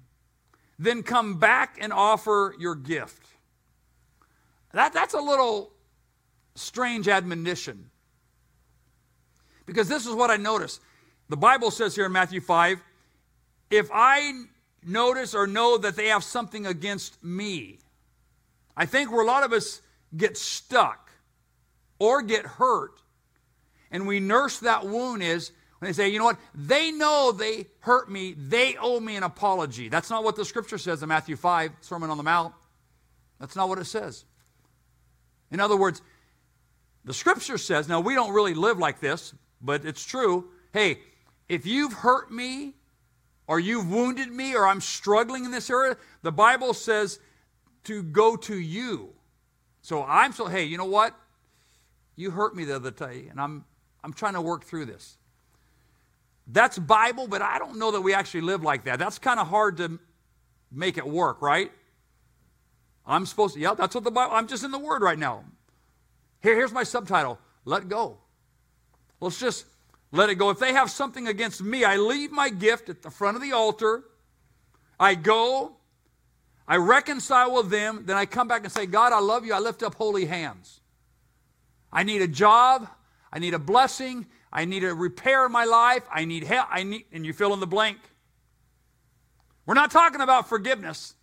then 0.77 1.01
come 1.01 1.39
back 1.39 1.77
and 1.79 1.93
offer 1.93 2.53
your 2.59 2.75
gift. 2.75 3.26
That, 4.73 4.93
that's 4.93 5.13
a 5.13 5.21
little 5.21 5.71
strange 6.55 7.07
admonition. 7.07 7.89
Because 9.65 9.87
this 9.87 10.05
is 10.05 10.13
what 10.13 10.29
I 10.31 10.37
notice. 10.37 10.79
The 11.29 11.37
Bible 11.37 11.71
says 11.71 11.95
here 11.95 12.05
in 12.05 12.11
Matthew 12.11 12.41
5 12.41 12.81
if 13.69 13.89
I 13.93 14.43
notice 14.85 15.35
or 15.35 15.45
know 15.45 15.77
that 15.77 15.95
they 15.95 16.07
have 16.07 16.23
something 16.23 16.65
against 16.65 17.21
me. 17.23 17.79
I 18.77 18.85
think 18.85 19.11
where 19.11 19.21
a 19.21 19.25
lot 19.25 19.43
of 19.43 19.51
us 19.51 19.81
get 20.15 20.37
stuck 20.37 21.11
or 21.99 22.21
get 22.21 22.45
hurt 22.45 23.01
and 23.91 24.07
we 24.07 24.19
nurse 24.19 24.59
that 24.59 24.85
wound 24.85 25.23
is 25.23 25.51
when 25.79 25.89
they 25.89 25.93
say, 25.93 26.09
you 26.09 26.17
know 26.17 26.25
what, 26.25 26.39
they 26.55 26.91
know 26.91 27.31
they 27.31 27.67
hurt 27.79 28.09
me, 28.09 28.33
they 28.33 28.75
owe 28.77 28.99
me 28.99 29.15
an 29.15 29.23
apology. 29.23 29.89
That's 29.89 30.09
not 30.09 30.23
what 30.23 30.35
the 30.35 30.43
scripture 30.43 30.77
says 30.77 31.03
in 31.03 31.09
Matthew 31.09 31.35
5, 31.35 31.71
Sermon 31.81 32.09
on 32.09 32.17
the 32.17 32.23
Mount. 32.23 32.53
That's 33.39 33.55
not 33.55 33.69
what 33.69 33.77
it 33.77 33.85
says. 33.85 34.25
In 35.51 35.59
other 35.59 35.77
words, 35.77 36.01
the 37.05 37.13
scripture 37.13 37.57
says, 37.57 37.87
now 37.87 37.99
we 37.99 38.15
don't 38.15 38.33
really 38.33 38.53
live 38.53 38.77
like 38.77 38.99
this, 38.99 39.33
but 39.61 39.85
it's 39.85 40.03
true. 40.03 40.49
Hey, 40.73 40.99
if 41.47 41.65
you've 41.65 41.93
hurt 41.93 42.31
me 42.31 42.73
or 43.47 43.59
you've 43.59 43.89
wounded 43.89 44.29
me 44.29 44.55
or 44.55 44.67
I'm 44.67 44.81
struggling 44.81 45.45
in 45.45 45.51
this 45.51 45.69
area, 45.69 45.95
the 46.21 46.31
Bible 46.31 46.73
says 46.73 47.19
to 47.85 48.03
go 48.03 48.35
to 48.35 48.57
you. 48.57 49.13
So 49.81 50.03
I'm 50.03 50.33
so, 50.33 50.47
hey, 50.47 50.65
you 50.65 50.77
know 50.77 50.85
what? 50.85 51.15
You 52.17 52.31
hurt 52.31 52.55
me 52.55 52.65
the 52.65 52.75
other 52.75 52.91
day, 52.91 53.27
and 53.29 53.39
I'm, 53.39 53.63
I'm 54.03 54.11
trying 54.11 54.33
to 54.33 54.41
work 54.41 54.65
through 54.65 54.85
this. 54.85 55.17
That's 56.47 56.77
Bible, 56.77 57.27
but 57.27 57.41
I 57.41 57.59
don't 57.59 57.77
know 57.77 57.91
that 57.91 58.01
we 58.01 58.13
actually 58.13 58.41
live 58.41 58.63
like 58.63 58.85
that. 58.85 58.99
That's 58.99 59.19
kind 59.19 59.39
of 59.39 59.47
hard 59.47 59.77
to 59.77 59.99
make 60.71 60.97
it 60.97 61.07
work, 61.07 61.41
right? 61.41 61.71
I'm 63.07 63.25
supposed 63.25 63.53
to, 63.53 63.59
yeah, 63.59 63.73
that's 63.73 63.95
what 63.95 64.03
the 64.03 64.11
Bible, 64.11 64.35
I'm 64.35 64.47
just 64.47 64.63
in 64.63 64.71
the 64.71 64.79
Word 64.79 65.01
right 65.01 65.17
now. 65.17 65.45
Here, 66.41 66.55
here's 66.55 66.73
my 66.73 66.83
subtitle 66.83 67.39
Let 67.65 67.87
go. 67.87 68.17
Let's 69.19 69.39
just 69.39 69.65
let 70.11 70.29
it 70.29 70.35
go. 70.35 70.49
If 70.49 70.59
they 70.59 70.73
have 70.73 70.91
something 70.91 71.27
against 71.27 71.61
me, 71.61 71.83
I 71.83 71.97
leave 71.97 72.31
my 72.31 72.49
gift 72.49 72.89
at 72.89 73.01
the 73.01 73.09
front 73.09 73.35
of 73.35 73.41
the 73.41 73.53
altar. 73.53 74.03
I 74.99 75.15
go, 75.15 75.77
I 76.67 76.77
reconcile 76.77 77.55
with 77.55 77.69
them, 77.69 78.03
then 78.05 78.17
I 78.17 78.25
come 78.25 78.47
back 78.47 78.63
and 78.63 78.71
say, 78.71 78.85
God, 78.85 79.13
I 79.13 79.19
love 79.19 79.45
you. 79.45 79.53
I 79.53 79.59
lift 79.59 79.83
up 79.83 79.95
holy 79.95 80.25
hands. 80.25 80.81
I 81.91 82.03
need 82.03 82.21
a 82.21 82.27
job. 82.27 82.87
I 83.31 83.39
need 83.39 83.53
a 83.53 83.59
blessing. 83.59 84.25
I 84.51 84.65
need 84.65 84.83
a 84.83 84.93
repair 84.93 85.45
in 85.45 85.51
my 85.51 85.65
life. 85.65 86.03
I 86.11 86.25
need 86.25 86.43
help. 86.43 86.67
I 86.69 86.83
need, 86.83 87.05
and 87.11 87.25
you 87.25 87.33
fill 87.33 87.53
in 87.53 87.59
the 87.59 87.67
blank. 87.67 87.97
We're 89.65 89.73
not 89.73 89.91
talking 89.91 90.21
about 90.21 90.47
forgiveness. 90.47 91.15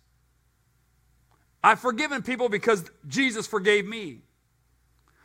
I've 1.65 1.79
forgiven 1.79 2.21
people 2.21 2.47
because 2.47 2.85
Jesus 3.07 3.47
forgave 3.47 3.87
me. 3.87 4.19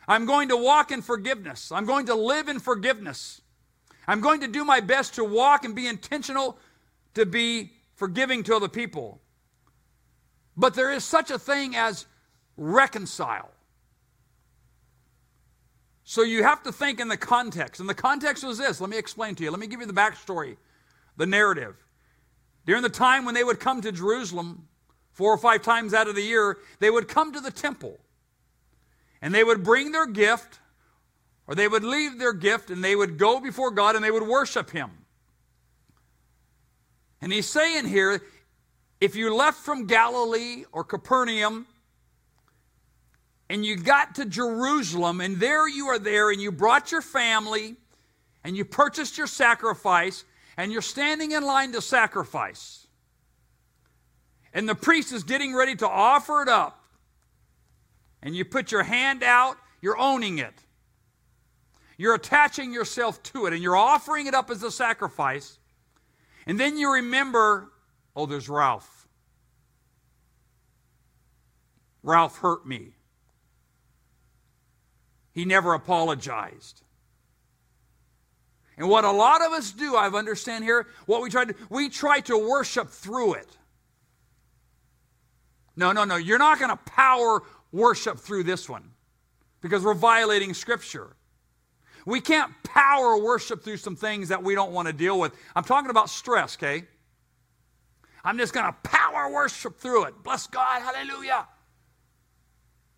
I'm 0.07 0.25
going 0.25 0.49
to 0.49 0.57
walk 0.57 0.89
in 0.91 1.03
forgiveness. 1.03 1.71
I'm 1.71 1.85
going 1.85 2.07
to 2.07 2.15
live 2.15 2.47
in 2.47 2.59
forgiveness. 2.59 3.41
I'm 4.07 4.21
going 4.21 4.41
to 4.41 4.47
do 4.47 4.65
my 4.65 4.79
best 4.79 5.13
to 5.15 5.23
walk 5.23 5.65
and 5.65 5.75
be 5.75 5.85
intentional 5.85 6.57
to 7.13 7.27
be 7.27 7.73
forgiving 7.93 8.41
to 8.45 8.55
other 8.55 8.67
people. 8.67 9.21
But 10.57 10.73
there 10.73 10.91
is 10.91 11.03
such 11.03 11.29
a 11.29 11.37
thing 11.37 11.75
as 11.75 12.07
reconcile. 12.57 13.51
So 16.03 16.23
you 16.23 16.41
have 16.41 16.63
to 16.63 16.71
think 16.71 16.99
in 16.99 17.07
the 17.07 17.17
context. 17.17 17.79
And 17.79 17.87
the 17.87 17.93
context 17.93 18.43
was 18.43 18.57
this. 18.57 18.81
Let 18.81 18.89
me 18.89 18.97
explain 18.97 19.35
to 19.35 19.43
you. 19.43 19.51
Let 19.51 19.59
me 19.59 19.67
give 19.67 19.79
you 19.79 19.85
the 19.85 19.93
backstory, 19.93 20.57
the 21.17 21.27
narrative. 21.27 21.75
During 22.65 22.81
the 22.81 22.89
time 22.89 23.25
when 23.25 23.35
they 23.35 23.43
would 23.43 23.59
come 23.59 23.79
to 23.81 23.91
Jerusalem, 23.91 24.67
four 25.11 25.33
or 25.33 25.37
five 25.37 25.61
times 25.61 25.93
out 25.93 26.07
of 26.07 26.15
the 26.15 26.21
year, 26.21 26.57
they 26.79 26.89
would 26.89 27.07
come 27.07 27.33
to 27.33 27.39
the 27.39 27.51
temple. 27.51 27.99
And 29.21 29.33
they 29.33 29.43
would 29.43 29.63
bring 29.63 29.91
their 29.91 30.07
gift 30.07 30.59
or 31.47 31.55
they 31.55 31.67
would 31.67 31.83
leave 31.83 32.17
their 32.17 32.33
gift 32.33 32.69
and 32.69 32.83
they 32.83 32.95
would 32.95 33.17
go 33.17 33.39
before 33.39 33.71
God 33.71 33.95
and 33.95 34.03
they 34.03 34.11
would 34.11 34.27
worship 34.27 34.71
Him. 34.71 34.89
And 37.21 37.31
he's 37.31 37.47
saying 37.47 37.87
here 37.87 38.21
if 38.99 39.15
you 39.15 39.33
left 39.33 39.59
from 39.59 39.85
Galilee 39.85 40.65
or 40.71 40.83
Capernaum 40.83 41.67
and 43.49 43.65
you 43.65 43.75
got 43.75 44.15
to 44.15 44.25
Jerusalem 44.25 45.21
and 45.21 45.39
there 45.39 45.67
you 45.67 45.87
are 45.87 45.99
there 45.99 46.31
and 46.31 46.41
you 46.41 46.51
brought 46.51 46.91
your 46.91 47.01
family 47.01 47.75
and 48.43 48.55
you 48.55 48.65
purchased 48.65 49.17
your 49.17 49.27
sacrifice 49.27 50.23
and 50.57 50.71
you're 50.71 50.81
standing 50.81 51.31
in 51.31 51.43
line 51.43 51.71
to 51.73 51.81
sacrifice, 51.81 52.80
and 54.53 54.67
the 54.67 54.75
priest 54.75 55.11
is 55.11 55.23
getting 55.23 55.55
ready 55.55 55.75
to 55.77 55.87
offer 55.87 56.41
it 56.41 56.49
up, 56.49 56.83
and 58.21 58.35
you 58.35 58.45
put 58.45 58.71
your 58.71 58.83
hand 58.83 59.23
out, 59.23 59.57
you're 59.81 59.97
owning 59.97 60.37
it. 60.39 60.53
You're 61.97 62.15
attaching 62.15 62.73
yourself 62.73 63.21
to 63.23 63.45
it 63.45 63.53
and 63.53 63.61
you're 63.61 63.75
offering 63.75 64.25
it 64.25 64.33
up 64.33 64.49
as 64.49 64.63
a 64.63 64.71
sacrifice. 64.71 65.59
And 66.47 66.59
then 66.59 66.75
you 66.75 66.93
remember, 66.93 67.71
oh, 68.15 68.25
there's 68.25 68.49
Ralph. 68.49 69.07
Ralph 72.01 72.39
hurt 72.39 72.65
me. 72.65 72.93
He 75.31 75.45
never 75.45 75.75
apologized. 75.75 76.81
And 78.77 78.89
what 78.89 79.05
a 79.05 79.11
lot 79.11 79.45
of 79.45 79.51
us 79.51 79.71
do, 79.71 79.95
I've 79.95 80.15
understand 80.15 80.63
here, 80.63 80.87
what 81.05 81.21
we 81.21 81.29
try 81.29 81.45
to 81.45 81.55
we 81.69 81.87
try 81.87 82.19
to 82.21 82.35
worship 82.35 82.89
through 82.89 83.35
it. 83.35 83.57
No, 85.75 85.91
no, 85.91 86.03
no. 86.03 86.15
You're 86.15 86.39
not 86.39 86.59
going 86.59 86.71
to 86.71 86.77
power 86.77 87.41
worship 87.71 88.19
through 88.19 88.43
this 88.43 88.67
one 88.67 88.91
because 89.61 89.83
we're 89.83 89.93
violating 89.93 90.53
scripture. 90.53 91.15
We 92.05 92.19
can't 92.19 92.51
power 92.63 93.17
worship 93.17 93.63
through 93.63 93.77
some 93.77 93.95
things 93.95 94.29
that 94.29 94.43
we 94.43 94.55
don't 94.55 94.71
want 94.71 94.87
to 94.87 94.93
deal 94.93 95.19
with. 95.19 95.33
I'm 95.55 95.63
talking 95.63 95.89
about 95.89 96.09
stress, 96.09 96.57
okay? 96.57 96.85
I'm 98.23 98.37
just 98.37 98.53
going 98.53 98.65
to 98.65 98.73
power 98.83 99.31
worship 99.31 99.79
through 99.79 100.05
it. 100.05 100.23
Bless 100.23 100.47
God, 100.47 100.81
hallelujah. 100.81 101.47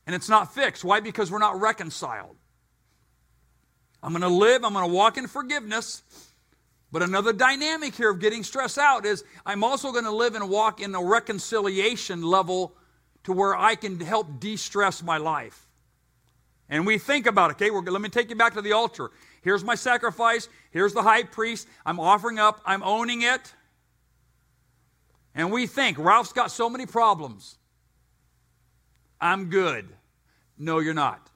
And 0.05 0.15
it's 0.15 0.29
not 0.29 0.53
fixed. 0.53 0.83
Why? 0.83 0.99
Because 0.99 1.31
we're 1.31 1.39
not 1.39 1.59
reconciled. 1.59 2.35
I'm 4.01 4.11
going 4.11 4.21
to 4.21 4.27
live, 4.27 4.65
I'm 4.65 4.73
going 4.73 4.89
to 4.89 4.93
walk 4.93 5.17
in 5.17 5.27
forgiveness. 5.27 6.03
But 6.93 7.01
another 7.01 7.33
dynamic 7.33 7.95
here 7.95 8.11
of 8.11 8.19
getting 8.19 8.43
stressed 8.43 8.77
out 8.77 9.03
is 9.03 9.23
I'm 9.47 9.63
also 9.63 9.91
going 9.91 10.03
to 10.03 10.11
live 10.11 10.35
and 10.35 10.47
walk 10.47 10.79
in 10.79 10.93
a 10.93 11.03
reconciliation 11.03 12.21
level 12.21 12.75
to 13.23 13.33
where 13.33 13.57
I 13.57 13.73
can 13.73 13.99
help 13.99 14.39
de 14.39 14.55
stress 14.55 15.01
my 15.01 15.17
life. 15.17 15.65
And 16.69 16.85
we 16.85 16.99
think 16.99 17.25
about 17.25 17.49
it, 17.49 17.55
okay? 17.55 17.71
let 17.71 17.99
me 17.99 18.09
take 18.09 18.29
you 18.29 18.35
back 18.35 18.53
to 18.53 18.61
the 18.61 18.73
altar. 18.73 19.09
Here's 19.41 19.63
my 19.63 19.73
sacrifice. 19.73 20.47
Here's 20.69 20.93
the 20.93 21.01
high 21.01 21.23
priest. 21.23 21.67
I'm 21.83 21.99
offering 21.99 22.37
up. 22.37 22.61
I'm 22.63 22.83
owning 22.83 23.23
it. 23.23 23.53
And 25.33 25.51
we 25.51 25.65
think, 25.65 25.97
Ralph's 25.97 26.31
got 26.31 26.51
so 26.51 26.69
many 26.69 26.85
problems. 26.85 27.57
I'm 29.19 29.49
good. 29.49 29.89
No, 30.59 30.77
you're 30.77 30.93
not. 30.93 31.27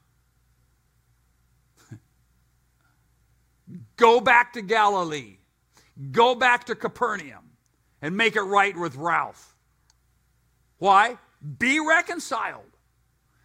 Go 3.97 4.21
back 4.21 4.53
to 4.53 4.61
Galilee. 4.61 5.36
Go 6.11 6.35
back 6.35 6.65
to 6.65 6.75
Capernaum 6.75 7.51
and 8.01 8.15
make 8.15 8.35
it 8.35 8.41
right 8.41 8.77
with 8.77 8.95
Ralph. 8.95 9.55
Why? 10.77 11.17
Be 11.57 11.79
reconciled. 11.79 12.63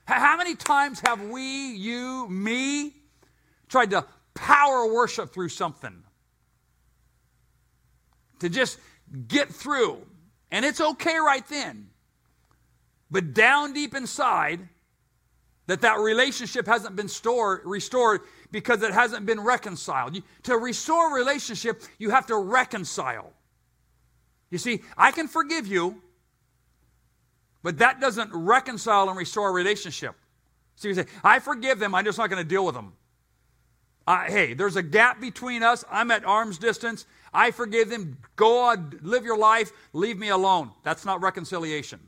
How 0.04 0.36
many 0.36 0.54
times 0.54 1.00
have 1.06 1.22
we, 1.28 1.72
you, 1.72 2.28
me, 2.28 2.94
tried 3.68 3.90
to 3.90 4.04
power 4.34 4.92
worship 4.92 5.32
through 5.32 5.48
something? 5.48 6.02
To 8.40 8.48
just 8.48 8.78
get 9.28 9.48
through. 9.48 10.02
And 10.50 10.64
it's 10.64 10.80
okay 10.80 11.16
right 11.16 11.46
then. 11.48 11.88
But 13.10 13.32
down 13.32 13.72
deep 13.72 13.94
inside, 13.94 14.68
that 15.66 15.80
that 15.82 15.98
relationship 16.00 16.66
hasn't 16.66 16.96
been 16.96 17.08
stored, 17.08 17.60
restored 17.64 18.22
because 18.52 18.82
it 18.82 18.92
hasn't 18.92 19.26
been 19.26 19.40
reconciled. 19.40 20.22
To 20.44 20.56
restore 20.56 21.14
relationship, 21.14 21.82
you 21.98 22.10
have 22.10 22.26
to 22.26 22.36
reconcile. 22.36 23.32
You 24.50 24.58
see, 24.58 24.82
I 24.96 25.10
can 25.10 25.26
forgive 25.26 25.66
you, 25.66 26.00
but 27.62 27.78
that 27.78 28.00
doesn't 28.00 28.30
reconcile 28.32 29.08
and 29.08 29.18
restore 29.18 29.48
a 29.48 29.52
relationship. 29.52 30.14
So 30.76 30.88
you 30.88 30.94
say, 30.94 31.06
I 31.24 31.38
forgive 31.38 31.78
them, 31.78 31.94
I'm 31.94 32.04
just 32.04 32.18
not 32.18 32.28
going 32.28 32.42
to 32.42 32.48
deal 32.48 32.64
with 32.64 32.74
them. 32.74 32.92
Uh, 34.06 34.24
hey, 34.24 34.52
there's 34.52 34.76
a 34.76 34.82
gap 34.82 35.20
between 35.20 35.62
us. 35.62 35.84
I'm 35.90 36.10
at 36.10 36.24
arm's 36.24 36.58
distance. 36.58 37.06
I 37.32 37.52
forgive 37.52 37.88
them. 37.88 38.18
Go 38.34 38.58
on, 38.64 38.98
live 39.00 39.24
your 39.24 39.38
life. 39.38 39.72
Leave 39.92 40.18
me 40.18 40.28
alone. 40.28 40.72
That's 40.82 41.04
not 41.04 41.22
reconciliation. 41.22 42.00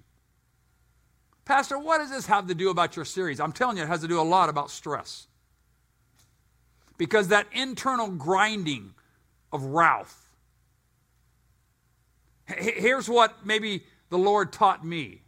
Pastor, 1.45 1.79
what 1.79 1.99
does 1.99 2.11
this 2.11 2.27
have 2.27 2.49
to 2.49 2.55
do 2.55 2.71
about 2.71 2.97
your 2.97 3.05
series? 3.05 3.39
I'm 3.39 3.53
telling 3.53 3.77
you, 3.77 3.85
it 3.85 3.87
has 3.87 4.01
to 4.01 4.09
do 4.09 4.21
a 4.21 4.23
lot 4.23 4.49
about 4.49 4.71
stress. 4.71 5.29
Because 6.97 7.29
that 7.29 7.47
internal 7.53 8.09
grinding 8.09 8.95
of 9.53 9.65
Ralph. 9.65 10.21
Here's 12.47 13.09
what 13.09 13.47
maybe 13.47 13.85
the 14.11 14.19
Lord 14.19 14.53
taught 14.53 14.85
me. 14.85 15.23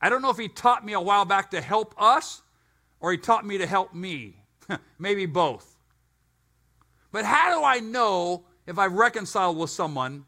I 0.00 0.08
don't 0.08 0.22
know 0.22 0.30
if 0.30 0.38
He 0.38 0.48
taught 0.48 0.84
me 0.84 0.92
a 0.92 1.00
while 1.00 1.24
back 1.24 1.50
to 1.52 1.60
help 1.60 1.94
us 1.98 2.42
or 3.00 3.12
He 3.12 3.18
taught 3.18 3.46
me 3.46 3.58
to 3.58 3.66
help 3.66 3.94
me. 3.94 4.36
maybe 4.98 5.26
both. 5.26 5.76
But 7.12 7.24
how 7.24 7.58
do 7.58 7.64
I 7.64 7.80
know 7.80 8.44
if 8.66 8.78
I've 8.78 8.92
reconciled 8.92 9.56
with 9.56 9.70
someone 9.70 10.24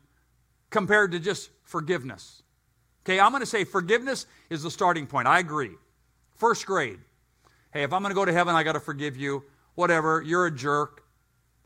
compared 0.70 1.12
to 1.12 1.18
just 1.18 1.50
forgiveness? 1.64 2.42
Okay, 3.04 3.20
I'm 3.20 3.30
going 3.30 3.40
to 3.40 3.46
say 3.46 3.64
forgiveness 3.64 4.26
is 4.50 4.62
the 4.62 4.70
starting 4.70 5.06
point. 5.06 5.28
I 5.28 5.38
agree. 5.38 5.72
First 6.34 6.66
grade. 6.66 6.98
Hey, 7.72 7.82
if 7.82 7.92
I'm 7.92 8.02
going 8.02 8.10
to 8.10 8.14
go 8.14 8.24
to 8.24 8.32
heaven, 8.32 8.54
I 8.54 8.62
got 8.62 8.72
to 8.72 8.80
forgive 8.80 9.16
you. 9.16 9.44
Whatever, 9.76 10.22
you're 10.22 10.46
a 10.46 10.50
jerk. 10.50 11.04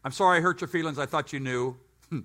I'm 0.04 0.12
sorry 0.12 0.38
I 0.38 0.40
hurt 0.42 0.60
your 0.60 0.68
feelings. 0.68 0.98
I 0.98 1.06
thought 1.06 1.32
you 1.32 1.40
knew. 1.40 1.76
Hmm. 2.10 2.20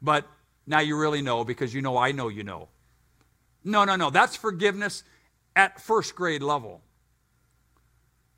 but 0.00 0.26
now 0.66 0.80
you 0.80 0.96
really 0.96 1.22
know 1.22 1.44
because 1.44 1.74
you 1.74 1.82
know 1.82 1.96
I 1.96 2.12
know 2.12 2.28
you 2.28 2.44
know. 2.44 2.68
No, 3.64 3.84
no, 3.84 3.96
no. 3.96 4.10
That's 4.10 4.36
forgiveness 4.36 5.02
at 5.56 5.80
first 5.80 6.14
grade 6.14 6.42
level. 6.42 6.82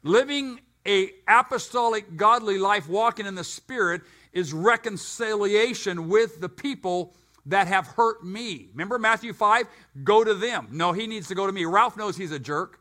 Living 0.02 0.60
a 0.86 1.10
apostolic 1.28 2.16
godly 2.16 2.58
life 2.58 2.88
walking 2.88 3.26
in 3.26 3.34
the 3.34 3.44
spirit 3.44 4.02
is 4.32 4.52
reconciliation 4.52 6.08
with 6.08 6.40
the 6.40 6.48
people 6.48 7.14
that 7.46 7.66
have 7.66 7.86
hurt 7.86 8.24
me. 8.24 8.68
Remember 8.72 8.98
Matthew 8.98 9.32
5? 9.32 9.66
Go 10.04 10.24
to 10.24 10.34
them. 10.34 10.68
No, 10.70 10.92
he 10.92 11.06
needs 11.06 11.28
to 11.28 11.34
go 11.34 11.46
to 11.46 11.52
me. 11.52 11.64
Ralph 11.64 11.96
knows 11.96 12.16
he's 12.16 12.32
a 12.32 12.38
jerk. 12.38 12.79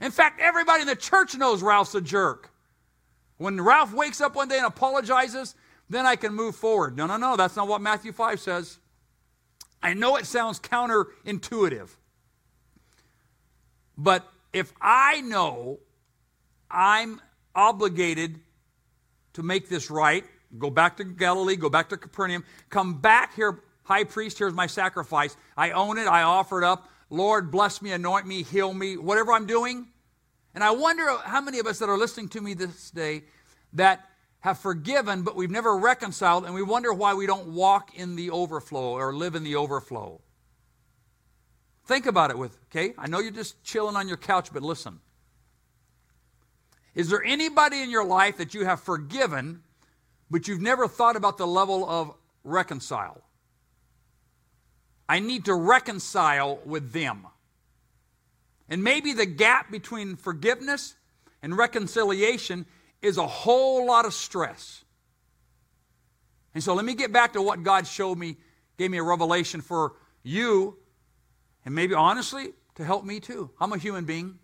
In 0.00 0.10
fact, 0.10 0.40
everybody 0.40 0.82
in 0.82 0.86
the 0.86 0.96
church 0.96 1.36
knows 1.36 1.62
Ralph's 1.62 1.94
a 1.94 2.00
jerk. 2.00 2.50
When 3.38 3.60
Ralph 3.60 3.92
wakes 3.92 4.20
up 4.20 4.34
one 4.34 4.48
day 4.48 4.58
and 4.58 4.66
apologizes, 4.66 5.54
then 5.88 6.06
I 6.06 6.16
can 6.16 6.34
move 6.34 6.56
forward. 6.56 6.96
No, 6.96 7.06
no, 7.06 7.16
no, 7.16 7.36
that's 7.36 7.56
not 7.56 7.68
what 7.68 7.80
Matthew 7.80 8.12
5 8.12 8.40
says. 8.40 8.78
I 9.82 9.94
know 9.94 10.16
it 10.16 10.26
sounds 10.26 10.58
counterintuitive. 10.60 11.90
But 13.96 14.26
if 14.52 14.72
I 14.80 15.20
know 15.20 15.80
I'm 16.70 17.20
obligated 17.54 18.40
to 19.34 19.42
make 19.42 19.68
this 19.68 19.90
right, 19.90 20.24
go 20.58 20.70
back 20.70 20.96
to 20.96 21.04
Galilee, 21.04 21.56
go 21.56 21.68
back 21.68 21.88
to 21.90 21.96
Capernaum, 21.96 22.44
come 22.70 23.00
back 23.00 23.34
here, 23.34 23.60
high 23.82 24.04
priest, 24.04 24.38
here's 24.38 24.54
my 24.54 24.66
sacrifice. 24.66 25.36
I 25.56 25.72
own 25.72 25.98
it, 25.98 26.06
I 26.06 26.22
offer 26.22 26.62
it 26.62 26.64
up. 26.64 26.88
Lord, 27.10 27.50
bless 27.50 27.82
me, 27.82 27.92
anoint 27.92 28.26
me, 28.26 28.42
heal 28.42 28.72
me, 28.72 28.96
whatever 28.96 29.32
I'm 29.32 29.46
doing. 29.46 29.88
And 30.54 30.62
I 30.62 30.70
wonder 30.70 31.04
how 31.24 31.40
many 31.40 31.58
of 31.58 31.66
us 31.66 31.78
that 31.80 31.88
are 31.88 31.98
listening 31.98 32.28
to 32.30 32.40
me 32.40 32.54
this 32.54 32.90
day 32.90 33.24
that 33.74 34.08
have 34.40 34.58
forgiven, 34.58 35.22
but 35.22 35.36
we've 35.36 35.50
never 35.50 35.76
reconciled, 35.76 36.44
and 36.44 36.54
we 36.54 36.62
wonder 36.62 36.92
why 36.92 37.14
we 37.14 37.26
don't 37.26 37.48
walk 37.48 37.94
in 37.94 38.14
the 38.14 38.30
overflow 38.30 38.92
or 38.92 39.14
live 39.14 39.34
in 39.34 39.42
the 39.42 39.56
overflow. 39.56 40.20
Think 41.86 42.06
about 42.06 42.30
it 42.30 42.38
with, 42.38 42.56
okay? 42.66 42.94
I 42.98 43.08
know 43.08 43.20
you're 43.20 43.30
just 43.30 43.62
chilling 43.64 43.96
on 43.96 44.06
your 44.06 44.16
couch, 44.16 44.50
but 44.52 44.62
listen. 44.62 45.00
Is 46.94 47.10
there 47.10 47.22
anybody 47.24 47.82
in 47.82 47.90
your 47.90 48.04
life 48.04 48.36
that 48.36 48.54
you 48.54 48.64
have 48.64 48.80
forgiven, 48.80 49.62
but 50.30 50.46
you've 50.46 50.60
never 50.60 50.88
thought 50.88 51.16
about 51.16 51.38
the 51.38 51.46
level 51.46 51.88
of 51.88 52.14
reconcile? 52.44 53.22
I 55.08 55.20
need 55.20 55.44
to 55.46 55.54
reconcile 55.54 56.60
with 56.64 56.92
them. 56.92 57.26
And 58.68 58.82
maybe 58.82 59.12
the 59.12 59.26
gap 59.26 59.70
between 59.70 60.16
forgiveness 60.16 60.94
and 61.42 61.56
reconciliation 61.56 62.66
is 63.02 63.18
a 63.18 63.26
whole 63.26 63.86
lot 63.86 64.06
of 64.06 64.14
stress. 64.14 64.82
And 66.54 66.62
so 66.62 66.74
let 66.74 66.84
me 66.84 66.94
get 66.94 67.12
back 67.12 67.34
to 67.34 67.42
what 67.42 67.62
God 67.62 67.86
showed 67.86 68.16
me, 68.16 68.36
gave 68.78 68.90
me 68.90 68.98
a 68.98 69.02
revelation 69.02 69.60
for 69.60 69.94
you, 70.22 70.78
and 71.64 71.74
maybe 71.74 71.94
honestly, 71.94 72.54
to 72.76 72.84
help 72.84 73.04
me 73.04 73.20
too. 73.20 73.50
I'm 73.60 73.72
a 73.72 73.78
human 73.78 74.04
being. 74.04 74.38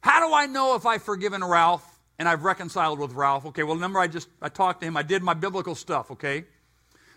How 0.00 0.26
do 0.26 0.34
I 0.34 0.46
know 0.46 0.76
if 0.76 0.86
I've 0.86 1.02
forgiven 1.02 1.42
Ralph 1.42 1.84
and 2.18 2.28
I've 2.28 2.44
reconciled 2.44 2.98
with 2.98 3.12
Ralph? 3.12 3.46
Okay, 3.46 3.62
well, 3.62 3.74
remember 3.74 3.98
I 3.98 4.06
just 4.06 4.28
I 4.40 4.48
talked 4.48 4.80
to 4.80 4.86
him, 4.86 4.96
I 4.96 5.02
did 5.02 5.22
my 5.22 5.34
biblical 5.34 5.74
stuff, 5.74 6.10
okay? 6.12 6.44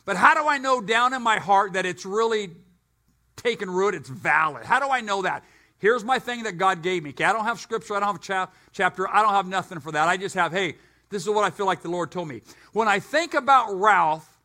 But 0.08 0.16
how 0.16 0.34
do 0.36 0.48
I 0.48 0.58
know 0.58 0.80
down 0.80 1.14
in 1.14 1.22
my 1.22 1.38
heart 1.38 1.74
that 1.74 1.86
it's 1.86 2.06
really 2.06 2.52
taken 3.36 3.70
root, 3.70 3.94
it's 3.94 4.08
valid? 4.08 4.64
How 4.64 4.80
do 4.80 4.90
I 4.90 5.02
know 5.02 5.24
that? 5.24 5.44
Here's 5.80 6.02
my 6.06 6.18
thing 6.18 6.44
that 6.44 6.58
God 6.58 6.82
gave 6.82 7.04
me. 7.04 7.10
Okay, 7.10 7.26
I 7.26 7.34
don't 7.34 7.44
have 7.44 7.60
scripture, 7.60 7.94
I 7.94 8.00
don't 8.00 8.08
have 8.08 8.16
a 8.16 8.20
chap- 8.20 8.56
chapter, 8.72 9.10
I 9.10 9.22
don't 9.22 9.34
have 9.34 9.48
nothing 9.48 9.82
for 9.82 9.92
that. 9.92 10.08
I 10.08 10.16
just 10.16 10.34
have, 10.36 10.54
hey, 10.54 10.76
this 11.10 11.24
is 11.24 11.30
what 11.30 11.44
I 11.44 11.50
feel 11.50 11.66
like 11.66 11.82
the 11.82 11.90
Lord 11.90 12.10
told 12.10 12.30
me. 12.30 12.42
When 12.72 12.88
I 12.88 13.02
think 13.02 13.34
about 13.34 13.78
Ralph, 13.78 14.40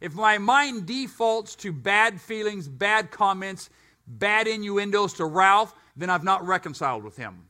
if 0.00 0.12
my 0.12 0.38
mind 0.38 0.86
defaults 0.86 1.54
to 1.54 1.72
bad 1.72 2.20
feelings, 2.20 2.66
bad 2.66 3.12
comments, 3.12 3.70
bad 4.08 4.48
innuendos 4.48 5.12
to 5.14 5.24
Ralph, 5.24 5.72
then 5.96 6.10
I've 6.10 6.24
not 6.24 6.44
reconciled 6.44 7.04
with 7.04 7.16
him. 7.16 7.44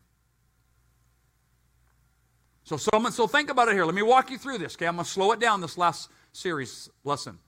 So, 2.64 2.76
so 2.76 3.26
think 3.26 3.48
about 3.48 3.68
it 3.68 3.72
here. 3.72 3.86
Let 3.86 3.94
me 3.94 4.02
walk 4.02 4.30
you 4.30 4.36
through 4.36 4.58
this. 4.58 4.74
Okay, 4.74 4.86
I'm 4.86 4.96
going 4.96 5.06
to 5.06 5.10
slow 5.10 5.32
it 5.32 5.40
down 5.40 5.62
this 5.62 5.78
last 5.78 6.10
series 6.34 6.90
lesson. 7.02 7.38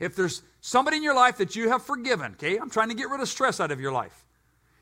If 0.00 0.16
there's 0.16 0.42
somebody 0.60 0.96
in 0.96 1.02
your 1.02 1.14
life 1.14 1.36
that 1.36 1.54
you 1.54 1.68
have 1.68 1.82
forgiven, 1.82 2.32
okay, 2.32 2.56
I'm 2.58 2.70
trying 2.70 2.88
to 2.88 2.94
get 2.94 3.10
rid 3.10 3.20
of 3.20 3.28
stress 3.28 3.60
out 3.60 3.70
of 3.70 3.80
your 3.80 3.92
life. 3.92 4.24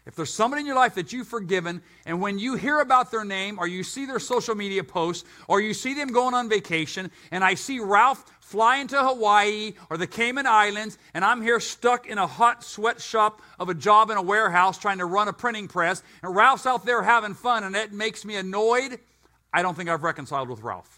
If 0.07 0.15
there's 0.15 0.33
somebody 0.33 0.61
in 0.61 0.67
your 0.67 0.77
life 0.77 0.95
that 0.95 1.13
you've 1.13 1.29
forgiven, 1.29 1.83
and 2.07 2.23
when 2.23 2.39
you 2.39 2.55
hear 2.55 2.81
about 2.81 3.11
their 3.11 3.27
name, 3.27 3.59
or 3.59 3.67
you 3.67 3.83
see 3.83 4.07
their 4.07 4.19
social 4.19 4.55
media 4.55 4.83
posts, 4.83 5.29
or 5.49 5.61
you 5.61 5.75
see 5.75 5.93
them 5.93 6.09
going 6.09 6.33
on 6.33 6.49
vacation, 6.49 7.11
and 7.31 7.45
I 7.45 7.53
see 7.53 7.79
Ralph 7.79 8.25
flying 8.41 8.87
to 8.87 9.03
Hawaii 9.03 9.75
or 9.91 9.99
the 9.99 10.07
Cayman 10.07 10.47
Islands, 10.47 10.97
and 11.13 11.23
I'm 11.23 11.43
here 11.43 11.61
stuck 11.61 12.07
in 12.07 12.17
a 12.17 12.27
hot 12.27 12.65
sweatshop 12.65 13.43
of 13.59 13.69
a 13.69 13.75
job 13.75 14.09
in 14.09 14.17
a 14.17 14.23
warehouse 14.23 14.79
trying 14.79 14.99
to 14.99 15.05
run 15.05 15.29
a 15.29 15.35
printing 15.35 15.69
press, 15.69 16.03
and 16.23 16.35
Ralph's 16.35 16.65
out 16.65 16.87
there 16.87 17.03
having 17.03 17.35
fun, 17.35 17.65
and 17.65 17.77
it 17.77 17.93
makes 17.93 18.25
me 18.25 18.37
annoyed, 18.37 18.99
I 19.53 19.61
don't 19.61 19.77
think 19.77 19.91
I've 19.91 20.05
reconciled 20.05 20.49
with 20.49 20.63
Ralph. 20.63 20.98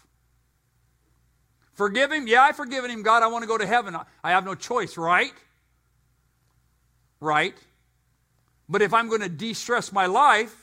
Forgive 1.81 2.11
him? 2.11 2.27
Yeah, 2.27 2.43
I've 2.43 2.55
forgiven 2.55 2.91
him. 2.91 3.01
God, 3.01 3.23
I 3.23 3.27
want 3.27 3.41
to 3.41 3.47
go 3.47 3.57
to 3.57 3.65
heaven. 3.65 3.97
I 4.23 4.29
have 4.29 4.45
no 4.45 4.53
choice, 4.53 4.99
right? 4.99 5.33
Right? 7.19 7.55
But 8.69 8.83
if 8.83 8.93
I'm 8.93 9.09
going 9.09 9.21
to 9.21 9.29
de 9.29 9.55
stress 9.55 9.91
my 9.91 10.05
life, 10.05 10.55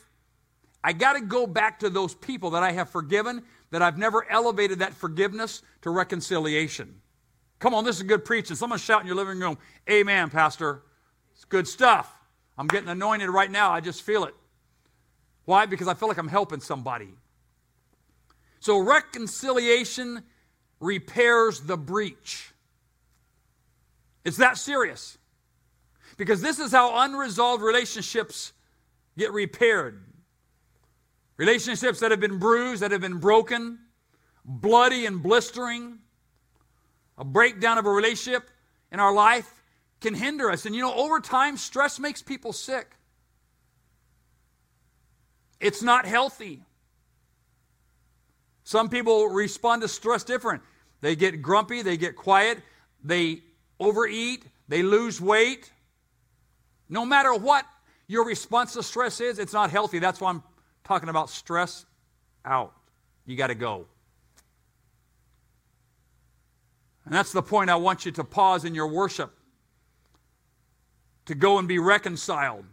I 0.81 0.93
got 0.93 1.17
to 1.17 1.19
go 1.19 1.45
back 1.45 1.79
to 1.79 1.89
those 1.89 2.15
people 2.15 2.51
that 2.51 2.63
I 2.63 2.71
have 2.71 2.89
forgiven, 2.89 3.43
that 3.71 3.81
I've 3.81 3.97
never 3.97 4.31
elevated 4.31 4.79
that 4.79 4.93
forgiveness 4.93 5.61
to 5.81 5.89
reconciliation. 5.89 7.01
Come 7.59 7.73
on, 7.73 7.83
this 7.83 7.97
is 7.97 8.03
good 8.03 8.23
preaching. 8.23 8.55
Someone 8.55 8.79
shout 8.79 9.01
in 9.01 9.07
your 9.07 9.17
living 9.17 9.41
room, 9.41 9.57
Amen, 9.89 10.29
Pastor. 10.29 10.83
It's 11.33 11.43
good 11.43 11.67
stuff. 11.67 12.09
I'm 12.57 12.67
getting 12.67 12.87
anointed 12.87 13.29
right 13.29 13.51
now. 13.51 13.71
I 13.71 13.81
just 13.81 14.03
feel 14.03 14.23
it. 14.23 14.35
Why? 15.43 15.65
Because 15.65 15.89
I 15.89 15.95
feel 15.95 16.07
like 16.07 16.17
I'm 16.17 16.29
helping 16.29 16.61
somebody. 16.61 17.09
So, 18.61 18.77
reconciliation 18.79 20.23
repairs 20.79 21.61
the 21.61 21.77
breach. 21.77 22.51
It's 24.23 24.37
that 24.37 24.57
serious. 24.57 25.17
Because 26.17 26.41
this 26.41 26.59
is 26.59 26.71
how 26.71 27.03
unresolved 27.03 27.63
relationships 27.63 28.53
get 29.17 29.31
repaired. 29.31 30.03
Relationships 31.37 32.01
that 32.01 32.11
have 32.11 32.19
been 32.19 32.39
bruised, 32.39 32.81
that 32.81 32.91
have 32.91 33.01
been 33.01 33.19
broken, 33.19 33.79
bloody 34.43 35.05
and 35.05 35.23
blistering, 35.23 35.99
a 37.17 37.23
breakdown 37.23 37.77
of 37.77 37.85
a 37.85 37.89
relationship 37.89 38.49
in 38.91 38.99
our 38.99 39.13
life 39.13 39.63
can 40.01 40.13
hinder 40.13 40.49
us. 40.51 40.65
And 40.65 40.75
you 40.75 40.81
know, 40.81 40.93
over 40.93 41.19
time, 41.19 41.57
stress 41.57 41.99
makes 41.99 42.21
people 42.21 42.53
sick. 42.53 42.95
It's 45.59 45.83
not 45.83 46.05
healthy. 46.05 46.63
Some 48.69 48.87
people 48.87 49.29
respond 49.29 49.81
to 49.81 49.87
stress 49.87 50.23
different. 50.23 50.61
They 51.01 51.15
get 51.15 51.41
grumpy, 51.41 51.81
they 51.81 51.97
get 51.97 52.15
quiet, 52.15 52.59
they 53.03 53.41
overeat, 53.79 54.45
they 54.67 54.83
lose 54.83 55.19
weight. 55.19 55.71
No 56.87 57.03
matter 57.03 57.33
what 57.33 57.65
your 58.05 58.27
response 58.27 58.73
to 58.73 58.83
stress 58.83 59.21
is, 59.21 59.39
it's 59.39 59.53
not 59.53 59.71
healthy. 59.71 59.97
That's 59.97 60.21
why 60.21 60.29
I'm 60.29 60.43
talking 60.83 61.09
about 61.09 61.31
stress 61.31 61.87
out. 62.45 62.73
You 63.25 63.35
got 63.35 63.47
to 63.47 63.55
go. 63.55 63.87
And 67.05 67.13
that's 67.15 67.31
the 67.31 67.41
point 67.41 67.71
I 67.71 67.75
want 67.75 68.05
you 68.05 68.11
to 68.11 68.23
pause 68.23 68.65
in 68.65 68.75
your 68.75 68.87
worship 68.89 69.33
to 71.25 71.33
go 71.33 71.57
and 71.57 71.67
be 71.67 71.79
reconciled. 71.79 72.65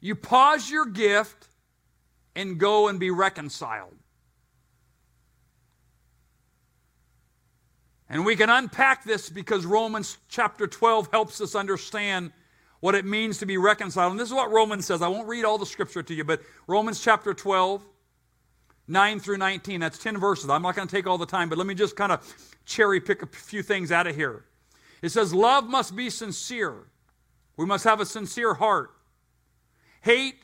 You 0.00 0.14
pause 0.14 0.70
your 0.70 0.86
gift 0.86 1.48
and 2.34 2.58
go 2.58 2.88
and 2.88 2.98
be 2.98 3.10
reconciled. 3.10 3.92
And 8.12 8.26
we 8.26 8.36
can 8.36 8.50
unpack 8.50 9.04
this 9.04 9.30
because 9.30 9.64
Romans 9.64 10.18
chapter 10.28 10.66
12 10.66 11.08
helps 11.10 11.40
us 11.40 11.54
understand 11.54 12.30
what 12.80 12.94
it 12.94 13.06
means 13.06 13.38
to 13.38 13.46
be 13.46 13.56
reconciled. 13.56 14.10
And 14.10 14.20
this 14.20 14.28
is 14.28 14.34
what 14.34 14.52
Romans 14.52 14.84
says. 14.84 15.00
I 15.00 15.08
won't 15.08 15.26
read 15.26 15.46
all 15.46 15.56
the 15.56 15.64
scripture 15.64 16.02
to 16.02 16.14
you, 16.14 16.22
but 16.22 16.42
Romans 16.66 17.00
chapter 17.00 17.32
12, 17.32 17.82
9 18.86 19.18
through 19.18 19.38
19, 19.38 19.80
that's 19.80 19.96
10 19.96 20.18
verses. 20.18 20.50
I'm 20.50 20.60
not 20.60 20.76
going 20.76 20.86
to 20.86 20.94
take 20.94 21.06
all 21.06 21.16
the 21.16 21.24
time, 21.24 21.48
but 21.48 21.56
let 21.56 21.66
me 21.66 21.74
just 21.74 21.96
kind 21.96 22.12
of 22.12 22.20
cherry 22.66 23.00
pick 23.00 23.22
a 23.22 23.26
few 23.28 23.62
things 23.62 23.90
out 23.90 24.06
of 24.06 24.14
here. 24.14 24.44
It 25.00 25.08
says, 25.08 25.32
Love 25.32 25.64
must 25.70 25.96
be 25.96 26.10
sincere. 26.10 26.74
We 27.56 27.64
must 27.64 27.84
have 27.84 27.98
a 27.98 28.04
sincere 28.04 28.52
heart. 28.52 28.90
Hate 30.02 30.34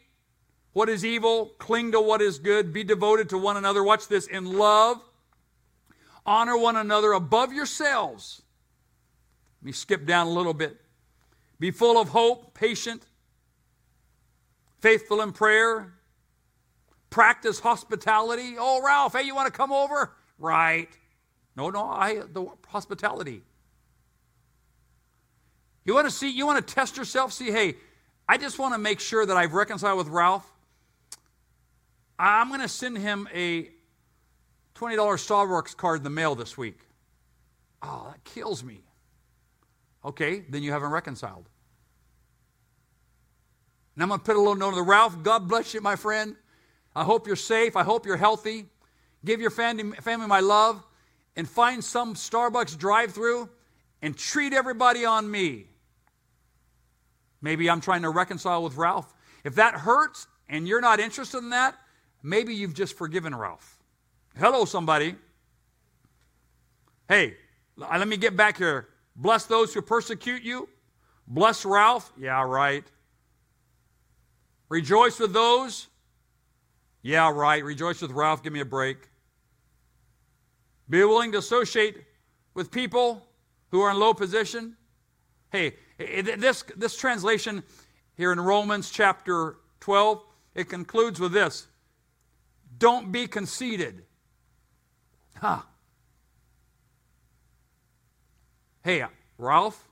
what 0.73 0.89
is 0.89 1.05
evil, 1.05 1.53
cling 1.59 1.93
to 1.93 2.01
what 2.01 2.23
is 2.23 2.39
good, 2.39 2.73
be 2.73 2.83
devoted 2.83 3.29
to 3.29 3.37
one 3.37 3.59
another. 3.59 3.85
Watch 3.85 4.09
this 4.09 4.27
in 4.27 4.57
love. 4.57 5.03
Honor 6.29 6.59
one 6.59 6.77
another 6.77 7.13
above 7.13 7.55
yourselves. 7.55 8.43
Let 9.63 9.67
me 9.67 9.73
skip 9.73 10.05
down 10.05 10.27
a 10.27 10.31
little 10.31 10.53
bit. 10.53 10.79
Be 11.59 11.71
full 11.71 11.99
of 11.99 12.11
hope, 12.11 12.53
patient, 12.53 13.03
faithful 14.81 15.23
in 15.23 15.33
prayer. 15.33 15.95
Practice 17.09 17.61
hospitality. 17.61 18.57
Oh, 18.59 18.83
Ralph, 18.85 19.15
hey, 19.15 19.23
you 19.23 19.35
want 19.35 19.47
to 19.47 19.57
come 19.57 19.73
over? 19.73 20.13
Right. 20.39 20.91
No, 21.57 21.71
no, 21.71 21.85
I 21.85 22.17
the 22.31 22.47
hospitality. 22.67 23.41
You 25.87 25.95
want 25.95 26.09
to 26.09 26.15
see, 26.15 26.31
you 26.31 26.45
want 26.45 26.65
to 26.65 26.75
test 26.75 26.99
yourself, 26.99 27.33
see, 27.33 27.51
hey, 27.51 27.77
I 28.29 28.37
just 28.37 28.59
want 28.59 28.75
to 28.75 28.79
make 28.79 29.01
sure 29.01 29.25
that 29.25 29.35
I've 29.35 29.55
reconciled 29.55 29.97
with 29.97 30.09
Ralph. 30.09 30.47
I'm 32.19 32.49
going 32.49 32.61
to 32.61 32.69
send 32.69 32.99
him 32.99 33.27
a 33.35 33.71
$20 34.79 34.97
Starbucks 34.97 35.77
card 35.77 35.99
in 35.99 36.05
the 36.05 36.11
mail 36.11 36.35
this 36.35 36.57
week. 36.57 36.79
Oh, 37.83 38.09
that 38.11 38.23
kills 38.25 38.63
me. 38.63 38.85
Okay, 40.05 40.45
then 40.49 40.63
you 40.63 40.73
haven't 40.73 40.91
reconciled. 40.91 41.49
And 43.95 44.03
I'm 44.03 44.09
going 44.09 44.21
to 44.21 44.25
put 44.25 44.37
a 44.37 44.39
little 44.39 44.55
note 44.55 44.69
on 44.69 44.75
the 44.75 44.83
Ralph, 44.83 45.23
God 45.23 45.49
bless 45.49 45.75
you, 45.75 45.81
my 45.81 45.97
friend. 45.97 46.37
I 46.95 47.03
hope 47.03 47.27
you're 47.27 47.37
safe. 47.37 47.77
I 47.77 47.83
hope 47.83 48.07
you're 48.07 48.17
healthy. 48.17 48.67
Give 49.25 49.41
your 49.41 49.51
family, 49.51 49.97
family 50.01 50.27
my 50.29 50.41
love 50.41 50.85
and 51.39 51.49
find 51.49 51.83
some 51.83 52.15
Starbucks 52.15 52.77
drive 52.77 53.13
through 53.13 53.49
and 54.03 54.17
treat 54.17 54.53
everybody 54.53 55.05
on 55.05 55.31
me. 55.31 55.67
Maybe 57.41 57.71
I'm 57.71 57.81
trying 57.81 58.03
to 58.03 58.11
reconcile 58.11 58.63
with 58.65 58.77
Ralph. 58.77 59.13
If 59.45 59.55
that 59.55 59.75
hurts 59.75 60.27
and 60.49 60.67
you're 60.67 60.81
not 60.81 60.99
interested 60.99 61.39
in 61.39 61.51
that, 61.51 61.77
maybe 62.23 62.55
you've 62.55 62.75
just 62.75 62.97
forgiven 62.97 63.35
Ralph. 63.35 63.78
Hello, 64.39 64.65
somebody. 64.65 65.17
Hey, 67.09 67.35
uh, 67.83 67.99
let 67.99 68.07
me 68.07 68.17
get 68.17 68.37
back 68.37 68.59
here. 68.59 68.87
Bless 69.17 69.47
those 69.47 69.75
who 69.75 69.83
persecute 69.83 70.45
you. 70.45 70.69
Bless 71.27 71.65
Ralph. 71.65 72.13
Yeah, 72.17 72.45
right. 72.45 72.85
Rejoice 74.69 75.19
with 75.19 75.33
those. 75.33 75.89
Yeah, 77.03 77.33
right. 77.33 77.65
Rejoice 77.65 78.01
with 78.01 78.13
Ralph. 78.13 78.45
Give 78.45 78.53
me 78.53 78.61
a 78.61 78.65
break. 78.65 79.09
Be 80.89 81.03
willing 81.03 81.33
to 81.33 81.39
associate 81.39 81.97
with 82.55 82.71
people 82.71 83.27
who 83.73 83.81
are 83.81 83.91
in 83.91 83.99
low 83.99 84.15
position. 84.15 84.77
Hey, 85.51 85.75
this, 85.99 86.63
this 86.77 86.97
translation 86.97 87.65
here 88.15 88.31
in 88.31 88.39
Romans 88.39 88.91
chapter 88.91 89.57
12, 89.81 90.23
it 90.55 90.69
concludes 90.69 91.19
with 91.19 91.33
this 91.33 91.67
Don't 92.79 93.11
be 93.11 93.27
conceited. 93.27 94.05
Huh. 95.41 95.61
Hey, 98.83 99.03
uh, 99.03 99.09
Ralph, 99.39 99.83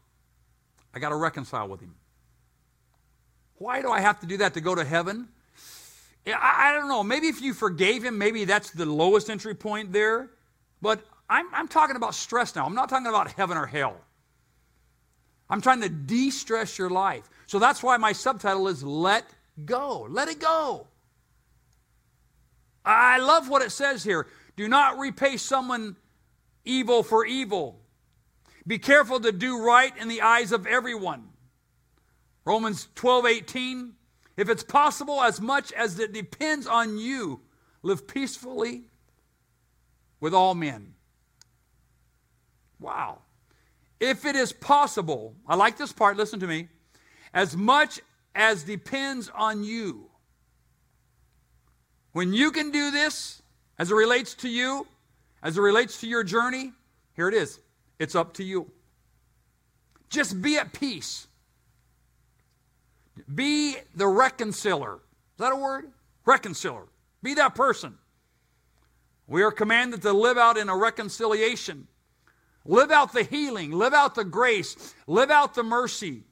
I 0.94 0.98
got 0.98 1.10
to 1.10 1.16
reconcile 1.16 1.68
with 1.68 1.80
him. 1.80 1.94
Why 3.58 3.82
do 3.82 3.90
I 3.90 4.00
have 4.00 4.20
to 4.20 4.26
do 4.26 4.38
that 4.38 4.54
to 4.54 4.60
go 4.60 4.74
to 4.74 4.84
heaven? 4.84 5.28
I, 6.26 6.70
I 6.70 6.72
don't 6.72 6.88
know. 6.88 7.02
Maybe 7.02 7.28
if 7.28 7.40
you 7.40 7.54
forgave 7.54 8.04
him, 8.04 8.18
maybe 8.18 8.44
that's 8.44 8.70
the 8.70 8.86
lowest 8.86 9.30
entry 9.30 9.54
point 9.54 9.92
there. 9.92 10.30
But 10.82 11.00
I'm, 11.28 11.46
I'm 11.54 11.68
talking 11.68 11.96
about 11.96 12.14
stress 12.14 12.54
now. 12.54 12.66
I'm 12.66 12.74
not 12.74 12.88
talking 12.88 13.06
about 13.06 13.30
heaven 13.32 13.56
or 13.56 13.66
hell. 13.66 13.96
I'm 15.48 15.60
trying 15.60 15.80
to 15.82 15.88
de 15.88 16.30
stress 16.30 16.78
your 16.78 16.90
life. 16.90 17.28
So 17.46 17.58
that's 17.58 17.82
why 17.82 17.96
my 17.96 18.12
subtitle 18.12 18.66
is 18.68 18.82
Let 18.82 19.24
Go. 19.64 20.06
Let 20.10 20.28
it 20.28 20.38
go. 20.38 20.86
I 22.84 23.18
love 23.18 23.48
what 23.48 23.62
it 23.62 23.70
says 23.72 24.04
here. 24.04 24.26
Do 24.56 24.68
not 24.68 24.98
repay 24.98 25.36
someone 25.36 25.96
evil 26.64 27.02
for 27.02 27.24
evil. 27.24 27.80
Be 28.66 28.78
careful 28.78 29.20
to 29.20 29.30
do 29.30 29.64
right 29.64 29.96
in 29.96 30.08
the 30.08 30.22
eyes 30.22 30.50
of 30.50 30.66
everyone. 30.66 31.28
Romans 32.44 32.88
12, 32.94 33.26
18. 33.26 33.92
If 34.36 34.48
it's 34.48 34.62
possible, 34.62 35.22
as 35.22 35.40
much 35.40 35.72
as 35.72 35.98
it 35.98 36.12
depends 36.12 36.66
on 36.66 36.98
you, 36.98 37.40
live 37.82 38.06
peacefully 38.06 38.84
with 40.20 40.34
all 40.34 40.54
men. 40.54 40.94
Wow. 42.80 43.20
If 44.00 44.24
it 44.24 44.36
is 44.36 44.52
possible, 44.52 45.34
I 45.46 45.56
like 45.56 45.78
this 45.78 45.92
part, 45.92 46.16
listen 46.16 46.40
to 46.40 46.46
me, 46.46 46.68
as 47.32 47.56
much 47.56 48.00
as 48.34 48.62
depends 48.64 49.30
on 49.34 49.64
you. 49.64 50.10
When 52.12 52.32
you 52.32 52.50
can 52.50 52.70
do 52.70 52.90
this, 52.90 53.42
as 53.78 53.90
it 53.90 53.94
relates 53.94 54.34
to 54.34 54.48
you, 54.48 54.86
as 55.42 55.58
it 55.58 55.60
relates 55.60 56.00
to 56.00 56.06
your 56.06 56.24
journey, 56.24 56.72
here 57.14 57.28
it 57.28 57.34
is. 57.34 57.60
It's 57.98 58.14
up 58.14 58.34
to 58.34 58.44
you. 58.44 58.70
Just 60.08 60.40
be 60.40 60.56
at 60.56 60.72
peace. 60.72 61.26
Be 63.34 63.76
the 63.94 64.06
reconciler. 64.06 64.94
Is 64.94 65.38
that 65.38 65.52
a 65.52 65.56
word? 65.56 65.90
Reconciler. 66.24 66.86
Be 67.22 67.34
that 67.34 67.54
person. 67.54 67.96
We 69.26 69.42
are 69.42 69.50
commanded 69.50 70.02
to 70.02 70.12
live 70.12 70.38
out 70.38 70.56
in 70.56 70.68
a 70.68 70.76
reconciliation. 70.76 71.88
Live 72.64 72.90
out 72.90 73.12
the 73.12 73.22
healing, 73.22 73.72
live 73.72 73.94
out 73.94 74.14
the 74.14 74.24
grace, 74.24 74.94
live 75.06 75.30
out 75.30 75.54
the 75.54 75.62
mercy 75.62 76.24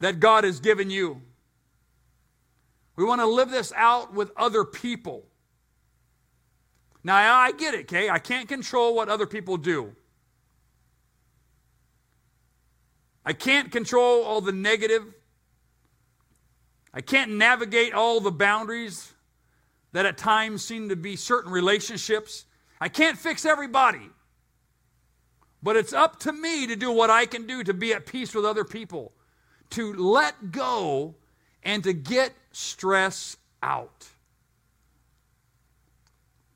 that 0.00 0.20
God 0.20 0.44
has 0.44 0.60
given 0.60 0.90
you. 0.90 1.22
We 2.98 3.04
want 3.04 3.20
to 3.20 3.26
live 3.26 3.52
this 3.52 3.72
out 3.76 4.12
with 4.12 4.32
other 4.36 4.64
people. 4.64 5.24
Now, 7.04 7.36
I 7.36 7.52
get 7.52 7.72
it, 7.72 7.82
okay? 7.82 8.10
I 8.10 8.18
can't 8.18 8.48
control 8.48 8.96
what 8.96 9.08
other 9.08 9.24
people 9.24 9.56
do. 9.56 9.94
I 13.24 13.34
can't 13.34 13.70
control 13.70 14.24
all 14.24 14.40
the 14.40 14.50
negative. 14.50 15.14
I 16.92 17.00
can't 17.00 17.30
navigate 17.30 17.94
all 17.94 18.18
the 18.18 18.32
boundaries 18.32 19.12
that 19.92 20.04
at 20.04 20.18
times 20.18 20.64
seem 20.64 20.88
to 20.88 20.96
be 20.96 21.14
certain 21.14 21.52
relationships. 21.52 22.46
I 22.80 22.88
can't 22.88 23.16
fix 23.16 23.44
everybody. 23.46 24.10
But 25.62 25.76
it's 25.76 25.92
up 25.92 26.18
to 26.20 26.32
me 26.32 26.66
to 26.66 26.74
do 26.74 26.90
what 26.90 27.10
I 27.10 27.26
can 27.26 27.46
do 27.46 27.62
to 27.62 27.72
be 27.72 27.92
at 27.94 28.06
peace 28.06 28.34
with 28.34 28.44
other 28.44 28.64
people, 28.64 29.12
to 29.70 29.94
let 29.94 30.50
go 30.50 31.14
and 31.62 31.84
to 31.84 31.92
get 31.92 32.32
stress 32.58 33.36
out. 33.62 34.08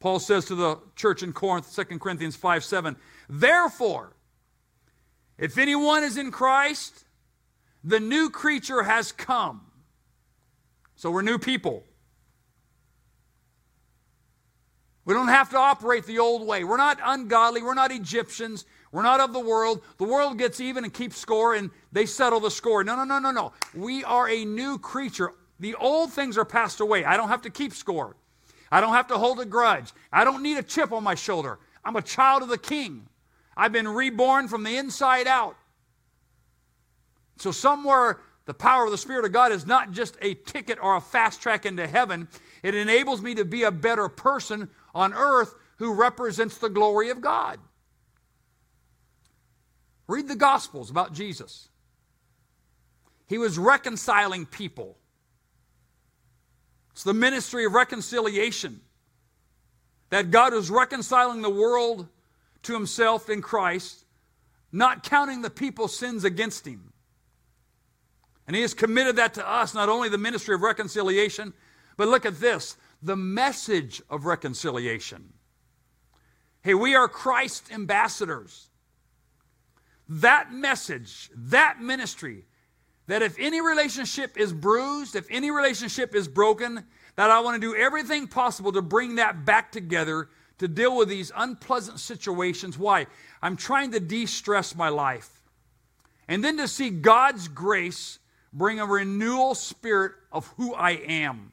Paul 0.01 0.19
says 0.19 0.47
to 0.47 0.57
the 0.57 0.79
church 0.97 1.23
in 1.23 1.33
Corinth, 1.33 1.75
2 1.75 1.99
Corinthians 1.99 2.35
5 2.35 2.65
7, 2.65 2.97
Therefore, 3.29 4.13
if 5.39 5.59
anyone 5.59 6.03
is 6.03 6.17
in 6.17 6.31
Christ, 6.31 7.05
The 7.85 7.99
new 7.99 8.31
creature 8.31 8.85
has 8.85 9.11
come. 9.11 9.61
So 10.95 11.11
we're 11.11 11.23
new 11.23 11.39
people. 11.39 11.83
We 15.05 15.15
don't 15.15 15.29
have 15.29 15.51
to 15.51 15.59
operate 15.59 16.07
the 16.07 16.21
old 16.21 16.47
way. 16.47 16.63
We're 16.63 16.77
not 16.77 17.01
ungodly. 17.03 17.61
We're 17.61 17.75
not 17.75 17.91
Egyptians. 17.91 18.67
We're 18.93 19.03
not 19.03 19.19
of 19.19 19.33
the 19.33 19.41
world. 19.41 19.83
The 19.99 20.05
world 20.05 20.39
gets 20.39 20.61
even 20.61 20.85
and 20.85 20.95
keeps 20.95 21.17
score 21.17 21.55
and 21.55 21.71
they 21.91 22.07
settle 22.07 22.39
the 22.39 22.53
score. 22.53 22.85
No, 22.85 22.95
no, 22.95 23.03
no, 23.03 23.19
no, 23.19 23.33
no. 23.33 23.53
We 23.75 24.05
are 24.05 24.29
a 24.29 24.45
new 24.45 24.79
creature. 24.79 25.33
The 25.63 25.77
old 25.77 26.13
things 26.13 26.37
are 26.37 26.45
passed 26.45 26.81
away. 26.81 27.05
I 27.05 27.17
don't 27.17 27.29
have 27.29 27.43
to 27.43 27.51
keep 27.51 27.73
score. 27.73 28.17
I 28.73 28.81
don't 28.81 28.95
have 28.95 29.07
to 29.07 29.17
hold 29.17 29.39
a 29.39 29.45
grudge. 29.45 29.93
I 30.13 30.25
don't 30.25 30.43
need 30.43 30.59
a 30.59 30.63
chip 30.63 30.91
on 30.91 31.05
my 31.05 31.15
shoulder. 31.15 31.61
I'm 31.85 31.95
a 31.95 32.03
child 32.03 32.43
of 32.43 32.49
the 32.49 32.59
king. 32.59 33.07
I've 33.57 33.71
been 33.71 33.87
reborn 33.87 34.49
from 34.49 34.65
the 34.65 34.77
inside 34.77 35.29
out. 35.29 35.55
So, 37.37 37.53
somewhere, 37.53 38.19
the 38.45 38.55
power 38.55 38.87
of 38.87 38.91
the 38.91 38.99
Spirit 38.99 39.25
of 39.25 39.31
God 39.31 39.53
is 39.53 39.65
not 39.65 39.93
just 39.93 40.17
a 40.21 40.35
ticket 40.35 40.81
or 40.83 40.97
a 40.97 41.01
fast 41.01 41.41
track 41.41 41.65
into 41.65 41.87
heaven, 41.87 42.27
it 42.65 42.75
enables 42.75 43.23
me 43.23 43.37
to 43.37 43.45
be 43.45 43.63
a 43.63 43.71
better 43.71 44.09
person 44.09 44.69
on 44.97 45.15
earth 45.15 45.55
who 45.77 45.95
represents 45.95 46.59
the 46.59 46.71
glory 46.71 47.11
of 47.11 47.21
God. 47.21 47.61
Read 50.09 50.27
the 50.27 50.35
Gospels 50.35 50.91
about 50.91 51.13
Jesus. 51.13 51.69
He 53.29 53.39
was 53.39 53.59
reconciling 53.59 54.45
people. 54.45 54.99
It's 56.93 57.05
the 57.05 57.15
ministry 57.15 57.65
of 57.65 57.73
reconciliation. 57.73 58.81
That 60.11 60.31
God 60.31 60.53
is 60.53 60.71
reconciling 60.71 61.43
the 61.43 61.51
world 61.51 62.07
to 62.65 62.75
himself 62.75 63.31
in 63.31 63.43
Christ, 63.43 64.05
not 64.71 65.03
counting 65.03 65.43
the 65.43 65.51
people's 65.51 65.97
sins 65.97 66.25
against 66.25 66.67
him. 66.67 66.93
And 68.47 68.55
he 68.55 68.63
has 68.63 68.75
committed 68.75 69.17
that 69.17 69.35
to 69.35 69.49
us, 69.49 69.75
not 69.75 69.89
only 69.89 70.09
the 70.09 70.19
ministry 70.19 70.55
of 70.55 70.63
reconciliation, 70.63 71.55
but 71.97 72.09
look 72.09 72.27
at 72.27 72.41
this 72.41 72.77
the 73.03 73.17
message 73.17 74.01
of 74.09 74.27
reconciliation. 74.27 75.33
Hey, 76.63 76.75
we 76.75 76.95
are 76.95 77.09
Christ's 77.09 77.73
ambassadors. 77.73 78.69
That 80.09 80.53
message, 80.53 81.31
that 81.35 81.81
ministry, 81.81 82.45
that 83.07 83.23
if 83.23 83.37
any 83.39 83.61
relationship 83.61 84.37
is 84.39 84.53
bruised, 84.53 85.17
if 85.17 85.27
any 85.31 85.51
relationship 85.51 86.15
is 86.15 86.29
broken, 86.29 86.85
that 87.17 87.31
I 87.31 87.41
want 87.41 87.61
to 87.61 87.67
do 87.67 87.77
everything 87.77 88.27
possible 88.27 88.73
to 88.73 88.83
bring 88.83 89.17
that 89.17 89.45
back 89.45 89.73
together 89.73 90.29
to 90.59 90.69
deal 90.69 90.97
with 90.97 91.09
these 91.09 91.33
unpleasant 91.35 91.99
situations. 91.99 92.79
Why? 92.79 93.07
I'm 93.43 93.57
trying 93.57 93.91
to 93.93 94.01
de 94.01 94.27
stress 94.27 94.75
my 94.75 94.89
life. 94.89 95.41
And 96.29 96.45
then 96.45 96.57
to 96.59 96.69
see 96.69 96.91
God's 96.91 97.49
grace 97.49 98.19
bring 98.53 98.79
a 98.79 98.87
renewal 98.87 99.55
spirit 99.55 100.13
of 100.31 100.47
who 100.57 100.75
I 100.75 100.93
am 100.93 101.53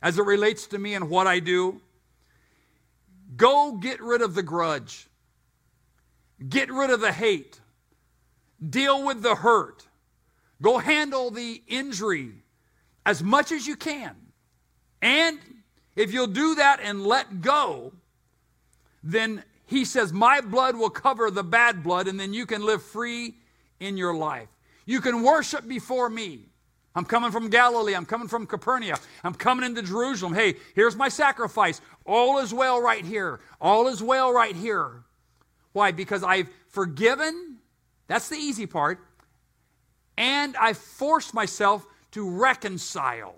as 0.00 0.18
it 0.18 0.24
relates 0.24 0.66
to 0.68 0.78
me 0.78 0.94
and 0.94 1.10
what 1.10 1.26
I 1.26 1.40
do. 1.40 1.80
Go 3.36 3.72
get 3.72 4.00
rid 4.00 4.22
of 4.22 4.34
the 4.34 4.42
grudge, 4.42 5.08
get 6.48 6.72
rid 6.72 6.90
of 6.90 7.00
the 7.00 7.12
hate, 7.12 7.60
deal 8.66 9.04
with 9.04 9.22
the 9.22 9.34
hurt, 9.34 9.86
go 10.62 10.78
handle 10.78 11.30
the 11.30 11.62
injury 11.66 12.32
as 13.04 13.22
much 13.22 13.52
as 13.52 13.66
you 13.66 13.76
can. 13.76 14.14
And 15.00 15.38
if 15.96 16.12
you'll 16.12 16.26
do 16.26 16.56
that 16.56 16.80
and 16.82 17.04
let 17.04 17.40
go, 17.40 17.92
then 19.02 19.42
he 19.66 19.84
says, 19.84 20.12
My 20.12 20.40
blood 20.40 20.76
will 20.76 20.90
cover 20.90 21.30
the 21.30 21.44
bad 21.44 21.82
blood, 21.82 22.08
and 22.08 22.18
then 22.18 22.32
you 22.32 22.46
can 22.46 22.64
live 22.64 22.82
free 22.82 23.34
in 23.80 23.96
your 23.96 24.14
life. 24.14 24.48
You 24.86 25.00
can 25.00 25.22
worship 25.22 25.68
before 25.68 26.08
me. 26.08 26.46
I'm 26.94 27.04
coming 27.04 27.30
from 27.30 27.48
Galilee. 27.48 27.94
I'm 27.94 28.06
coming 28.06 28.28
from 28.28 28.46
Capernaum. 28.46 28.98
I'm 29.22 29.34
coming 29.34 29.64
into 29.64 29.82
Jerusalem. 29.82 30.34
Hey, 30.34 30.54
here's 30.74 30.96
my 30.96 31.08
sacrifice. 31.08 31.80
All 32.04 32.38
is 32.38 32.52
well 32.52 32.80
right 32.80 33.04
here. 33.04 33.40
All 33.60 33.88
is 33.88 34.02
well 34.02 34.32
right 34.32 34.56
here. 34.56 35.04
Why? 35.72 35.92
Because 35.92 36.24
I've 36.24 36.48
forgiven. 36.68 37.58
That's 38.08 38.28
the 38.28 38.36
easy 38.36 38.66
part. 38.66 38.98
And 40.18 40.56
I 40.56 40.72
force 40.72 41.32
myself 41.32 41.86
to 42.10 42.28
reconcile. 42.28 43.36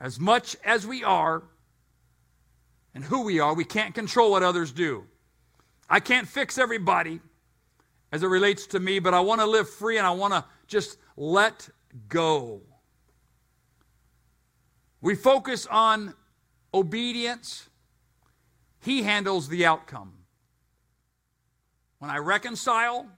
As 0.00 0.20
much 0.20 0.56
as 0.64 0.86
we 0.86 1.02
are 1.02 1.42
and 2.94 3.02
who 3.02 3.22
we 3.24 3.40
are, 3.40 3.52
we 3.52 3.64
can't 3.64 3.96
control 3.96 4.30
what 4.30 4.44
others 4.44 4.70
do. 4.70 5.04
I 5.90 5.98
can't 5.98 6.28
fix 6.28 6.56
everybody 6.56 7.18
as 8.12 8.22
it 8.22 8.28
relates 8.28 8.68
to 8.68 8.78
me, 8.78 9.00
but 9.00 9.12
I 9.12 9.18
want 9.18 9.40
to 9.40 9.46
live 9.46 9.68
free 9.68 9.98
and 9.98 10.06
I 10.06 10.12
want 10.12 10.34
to 10.34 10.44
just 10.68 10.98
let 11.16 11.68
go. 12.08 12.60
We 15.00 15.16
focus 15.16 15.66
on 15.66 16.14
obedience, 16.72 17.68
He 18.78 19.02
handles 19.02 19.48
the 19.48 19.66
outcome. 19.66 20.12
When 21.98 22.08
I 22.08 22.18
reconcile, 22.18 23.08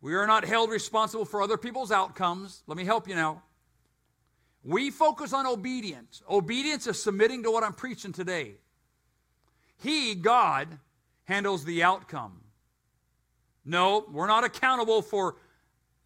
we 0.00 0.14
are 0.14 0.26
not 0.26 0.44
held 0.44 0.70
responsible 0.70 1.24
for 1.24 1.42
other 1.42 1.56
people's 1.56 1.90
outcomes. 1.90 2.62
Let 2.66 2.76
me 2.76 2.84
help 2.84 3.08
you 3.08 3.14
now. 3.14 3.42
We 4.64 4.90
focus 4.90 5.32
on 5.32 5.46
obedience. 5.46 6.22
Obedience 6.28 6.86
is 6.86 7.02
submitting 7.02 7.42
to 7.44 7.50
what 7.50 7.64
I'm 7.64 7.72
preaching 7.72 8.12
today. 8.12 8.54
He, 9.78 10.14
God, 10.14 10.78
handles 11.24 11.64
the 11.64 11.82
outcome. 11.82 12.40
No, 13.64 14.06
we're 14.10 14.26
not 14.26 14.44
accountable 14.44 15.02
for 15.02 15.36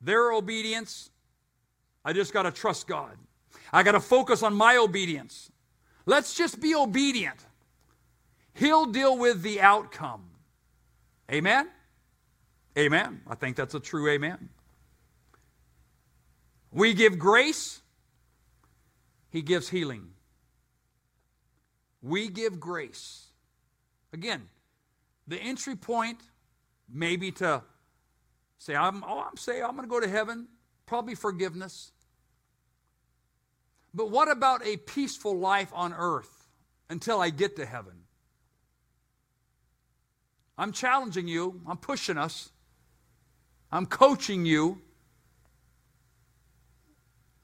their 0.00 0.32
obedience. 0.32 1.10
I 2.04 2.12
just 2.12 2.32
got 2.32 2.42
to 2.42 2.50
trust 2.50 2.86
God. 2.86 3.16
I 3.72 3.82
got 3.82 3.92
to 3.92 4.00
focus 4.00 4.42
on 4.42 4.54
my 4.54 4.76
obedience. 4.76 5.50
Let's 6.06 6.34
just 6.34 6.60
be 6.60 6.74
obedient. 6.74 7.38
He'll 8.54 8.86
deal 8.86 9.16
with 9.16 9.42
the 9.42 9.60
outcome. 9.60 10.24
Amen? 11.30 11.68
Amen. 12.76 13.20
I 13.26 13.34
think 13.34 13.56
that's 13.56 13.74
a 13.74 13.80
true 13.80 14.08
amen. 14.08 14.48
We 16.70 16.94
give 16.94 17.18
grace, 17.18 17.82
He 19.28 19.42
gives 19.42 19.68
healing. 19.68 20.08
We 22.00 22.28
give 22.28 22.58
grace. 22.58 23.26
Again, 24.12 24.48
the 25.28 25.36
entry 25.36 25.76
point 25.76 26.18
maybe 26.92 27.30
to 27.32 27.62
say, 28.58 28.74
I'm, 28.74 29.04
oh, 29.04 29.20
I'm 29.20 29.36
saying 29.36 29.62
I'm 29.62 29.76
going 29.76 29.82
to 29.82 29.90
go 29.90 30.00
to 30.00 30.08
heaven, 30.08 30.48
probably 30.86 31.14
forgiveness. 31.14 31.92
But 33.94 34.10
what 34.10 34.30
about 34.30 34.66
a 34.66 34.76
peaceful 34.78 35.38
life 35.38 35.70
on 35.74 35.92
earth 35.92 36.48
until 36.88 37.20
I 37.20 37.30
get 37.30 37.56
to 37.56 37.66
heaven? 37.66 37.92
I'm 40.56 40.72
challenging 40.72 41.28
you, 41.28 41.60
I'm 41.66 41.76
pushing 41.76 42.18
us, 42.18 42.50
I'm 43.72 43.86
coaching 43.86 44.44
you. 44.44 44.82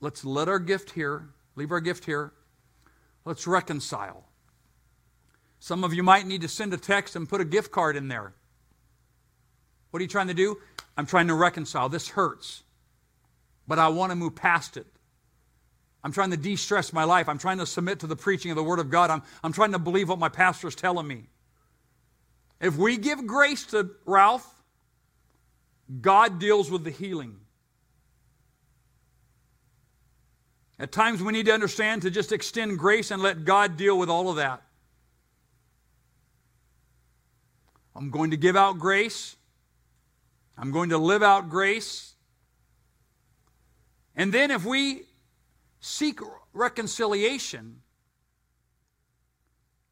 Let's 0.00 0.24
let 0.24 0.48
our 0.48 0.58
gift 0.58 0.90
here, 0.90 1.30
leave 1.56 1.72
our 1.72 1.80
gift 1.80 2.04
here. 2.04 2.32
Let's 3.24 3.46
reconcile. 3.46 4.24
Some 5.58 5.82
of 5.82 5.92
you 5.92 6.02
might 6.02 6.26
need 6.26 6.42
to 6.42 6.48
send 6.48 6.72
a 6.72 6.76
text 6.76 7.16
and 7.16 7.28
put 7.28 7.40
a 7.40 7.44
gift 7.44 7.72
card 7.72 7.96
in 7.96 8.08
there. 8.08 8.34
What 9.90 10.00
are 10.00 10.02
you 10.02 10.08
trying 10.08 10.28
to 10.28 10.34
do? 10.34 10.58
I'm 10.96 11.06
trying 11.06 11.28
to 11.28 11.34
reconcile. 11.34 11.88
This 11.88 12.08
hurts, 12.10 12.62
but 13.66 13.78
I 13.78 13.88
want 13.88 14.10
to 14.10 14.16
move 14.16 14.36
past 14.36 14.76
it. 14.76 14.86
I'm 16.04 16.12
trying 16.12 16.30
to 16.30 16.36
de 16.36 16.56
stress 16.56 16.92
my 16.92 17.04
life. 17.04 17.28
I'm 17.28 17.38
trying 17.38 17.58
to 17.58 17.66
submit 17.66 18.00
to 18.00 18.06
the 18.06 18.16
preaching 18.16 18.50
of 18.50 18.56
the 18.56 18.62
Word 18.62 18.78
of 18.78 18.90
God. 18.90 19.10
I'm, 19.10 19.22
I'm 19.42 19.52
trying 19.52 19.72
to 19.72 19.78
believe 19.78 20.08
what 20.08 20.18
my 20.18 20.28
pastor 20.28 20.68
is 20.68 20.74
telling 20.74 21.06
me. 21.06 21.24
If 22.60 22.76
we 22.76 22.96
give 22.96 23.26
grace 23.26 23.66
to 23.66 23.90
Ralph, 24.04 24.57
God 26.00 26.38
deals 26.38 26.70
with 26.70 26.84
the 26.84 26.90
healing. 26.90 27.36
At 30.78 30.92
times 30.92 31.22
we 31.22 31.32
need 31.32 31.46
to 31.46 31.52
understand 31.52 32.02
to 32.02 32.10
just 32.10 32.30
extend 32.30 32.78
grace 32.78 33.10
and 33.10 33.22
let 33.22 33.44
God 33.44 33.76
deal 33.76 33.98
with 33.98 34.08
all 34.08 34.30
of 34.30 34.36
that. 34.36 34.62
I'm 37.96 38.10
going 38.10 38.30
to 38.30 38.36
give 38.36 38.56
out 38.56 38.78
grace. 38.78 39.36
I'm 40.56 40.70
going 40.70 40.90
to 40.90 40.98
live 40.98 41.22
out 41.22 41.48
grace. 41.48 42.14
And 44.14 44.32
then 44.32 44.50
if 44.50 44.64
we 44.64 45.02
seek 45.80 46.20
reconciliation, 46.52 47.82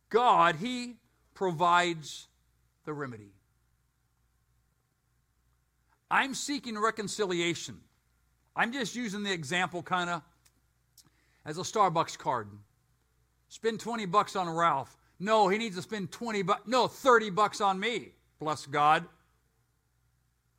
God, 0.09 0.57
He 0.57 0.97
provides 1.35 2.29
the 2.85 2.93
remedy. 2.93 3.36
I'm 6.11 6.35
seeking 6.35 6.79
reconciliation. 6.79 7.81
I'm 8.55 8.73
just 8.73 8.95
using 8.95 9.23
the 9.23 9.33
example 9.33 9.83
kind 9.83 10.09
of 10.09 10.23
as 11.45 11.59
a 11.59 11.63
Starbucks 11.63 12.17
card. 12.19 12.49
Spend 13.49 13.81
20 13.81 14.07
bucks 14.07 14.37
on 14.37 14.49
Ralph. 14.49 14.97
No, 15.19 15.49
he 15.49 15.59
needs 15.59 15.77
to 15.77 15.83
spend 15.83 16.11
20 16.11 16.43
bucks. 16.43 16.63
No, 16.67 16.89
30 16.89 17.31
bucks 17.31 17.61
on 17.61 17.79
me. 17.79 18.13
Bless 18.39 18.67
God. 18.67 19.05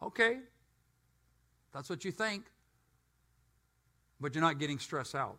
Okay. 0.01 0.39
That's 1.73 1.89
what 1.89 2.05
you 2.05 2.11
think. 2.11 2.45
But 4.19 4.33
you're 4.33 4.43
not 4.43 4.57
getting 4.57 4.79
stressed 4.79 5.15
out. 5.15 5.37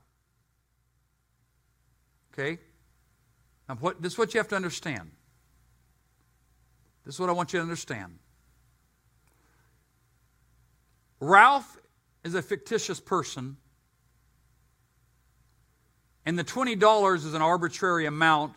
Okay? 2.32 2.58
Now, 3.68 3.76
what, 3.76 4.00
this 4.00 4.12
is 4.12 4.18
what 4.18 4.34
you 4.34 4.38
have 4.38 4.48
to 4.48 4.56
understand. 4.56 5.10
This 7.04 7.14
is 7.14 7.20
what 7.20 7.28
I 7.28 7.32
want 7.32 7.52
you 7.52 7.58
to 7.58 7.62
understand. 7.62 8.18
Ralph 11.20 11.76
is 12.24 12.34
a 12.34 12.42
fictitious 12.42 13.00
person, 13.00 13.56
and 16.24 16.38
the 16.38 16.44
$20 16.44 17.16
is 17.16 17.34
an 17.34 17.42
arbitrary 17.42 18.06
amount 18.06 18.54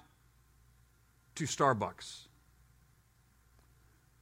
to 1.36 1.46
Starbucks. 1.46 2.28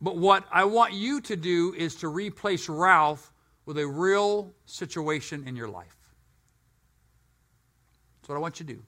But 0.02 0.18
what 0.18 0.46
I 0.52 0.64
want 0.64 0.94
you 0.94 1.20
to 1.22 1.36
do 1.36 1.74
is 1.78 1.96
to 1.96 2.08
replace 2.08 2.70
Ralph 2.70 3.34
with 3.66 3.78
a 3.78 3.86
real 3.86 4.54
situation 4.66 5.46
in 5.46 5.56
your 5.56 5.68
life. 5.68 5.98
That's 8.22 8.30
what 8.30 8.36
I 8.36 8.40
want 8.40 8.60
you 8.60 8.66
to 8.66 8.74
do. 8.74 8.84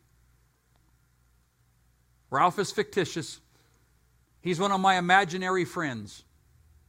Ralph 2.30 2.58
is 2.60 2.72
fictitious. 2.72 3.42
He's 4.40 4.60
one 4.60 4.72
of 4.72 4.80
my 4.80 4.98
imaginary 4.98 5.66
friends. 5.66 6.24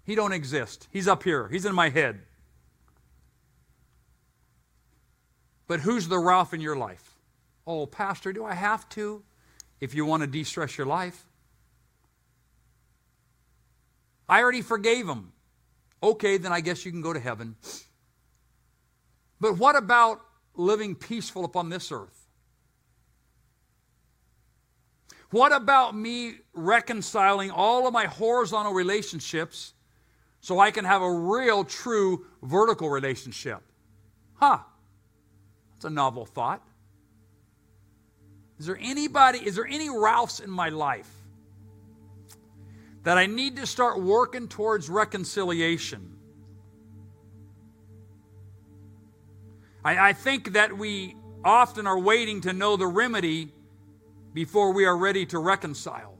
He 0.04 0.14
don't 0.14 0.32
exist. 0.32 0.88
He's 0.92 1.08
up 1.08 1.24
here. 1.24 1.48
He's 1.48 1.64
in 1.64 1.74
my 1.74 1.88
head. 1.88 2.20
But 5.66 5.80
who's 5.80 6.08
the 6.08 6.18
Ralph 6.18 6.52
in 6.52 6.60
your 6.60 6.76
life? 6.76 7.14
Oh, 7.66 7.86
pastor, 7.86 8.32
do 8.32 8.44
I 8.44 8.54
have 8.54 8.88
to? 8.90 9.22
If 9.80 9.94
you 9.94 10.04
want 10.04 10.22
to 10.22 10.26
de-stress 10.26 10.76
your 10.76 10.86
life. 10.86 11.24
I 14.28 14.42
already 14.42 14.62
forgave 14.62 15.08
him. 15.08 15.32
Okay, 16.02 16.36
then 16.38 16.52
I 16.52 16.60
guess 16.60 16.84
you 16.84 16.90
can 16.90 17.02
go 17.02 17.12
to 17.12 17.20
heaven. 17.20 17.56
But 19.40 19.58
what 19.58 19.76
about 19.76 20.20
living 20.54 20.94
peaceful 20.94 21.44
upon 21.44 21.68
this 21.68 21.90
earth? 21.92 22.18
What 25.30 25.52
about 25.52 25.96
me 25.96 26.34
reconciling 26.52 27.50
all 27.50 27.86
of 27.86 27.92
my 27.92 28.04
horizontal 28.04 28.72
relationships 28.72 29.72
so 30.40 30.58
I 30.58 30.70
can 30.70 30.84
have 30.84 31.02
a 31.02 31.10
real, 31.10 31.64
true 31.64 32.26
vertical 32.42 32.90
relationship? 32.90 33.62
Huh. 34.34 34.58
That's 35.82 35.90
a 35.90 35.94
novel 35.94 36.26
thought. 36.26 36.62
Is 38.60 38.66
there 38.66 38.78
anybody, 38.80 39.38
is 39.38 39.56
there 39.56 39.66
any 39.66 39.90
Ralphs 39.90 40.38
in 40.38 40.48
my 40.48 40.68
life 40.68 41.10
that 43.02 43.18
I 43.18 43.26
need 43.26 43.56
to 43.56 43.66
start 43.66 44.00
working 44.00 44.46
towards 44.46 44.88
reconciliation. 44.88 46.16
I, 49.84 50.10
I, 50.10 50.12
think 50.12 50.52
that 50.52 50.78
we 50.78 51.16
often 51.44 51.88
are 51.88 51.98
waiting 51.98 52.42
to 52.42 52.52
know 52.52 52.76
the 52.76 52.86
remedy 52.86 53.50
before 54.32 54.72
we 54.72 54.84
are 54.84 54.96
ready 54.96 55.26
to 55.26 55.40
reconcile. 55.40 56.16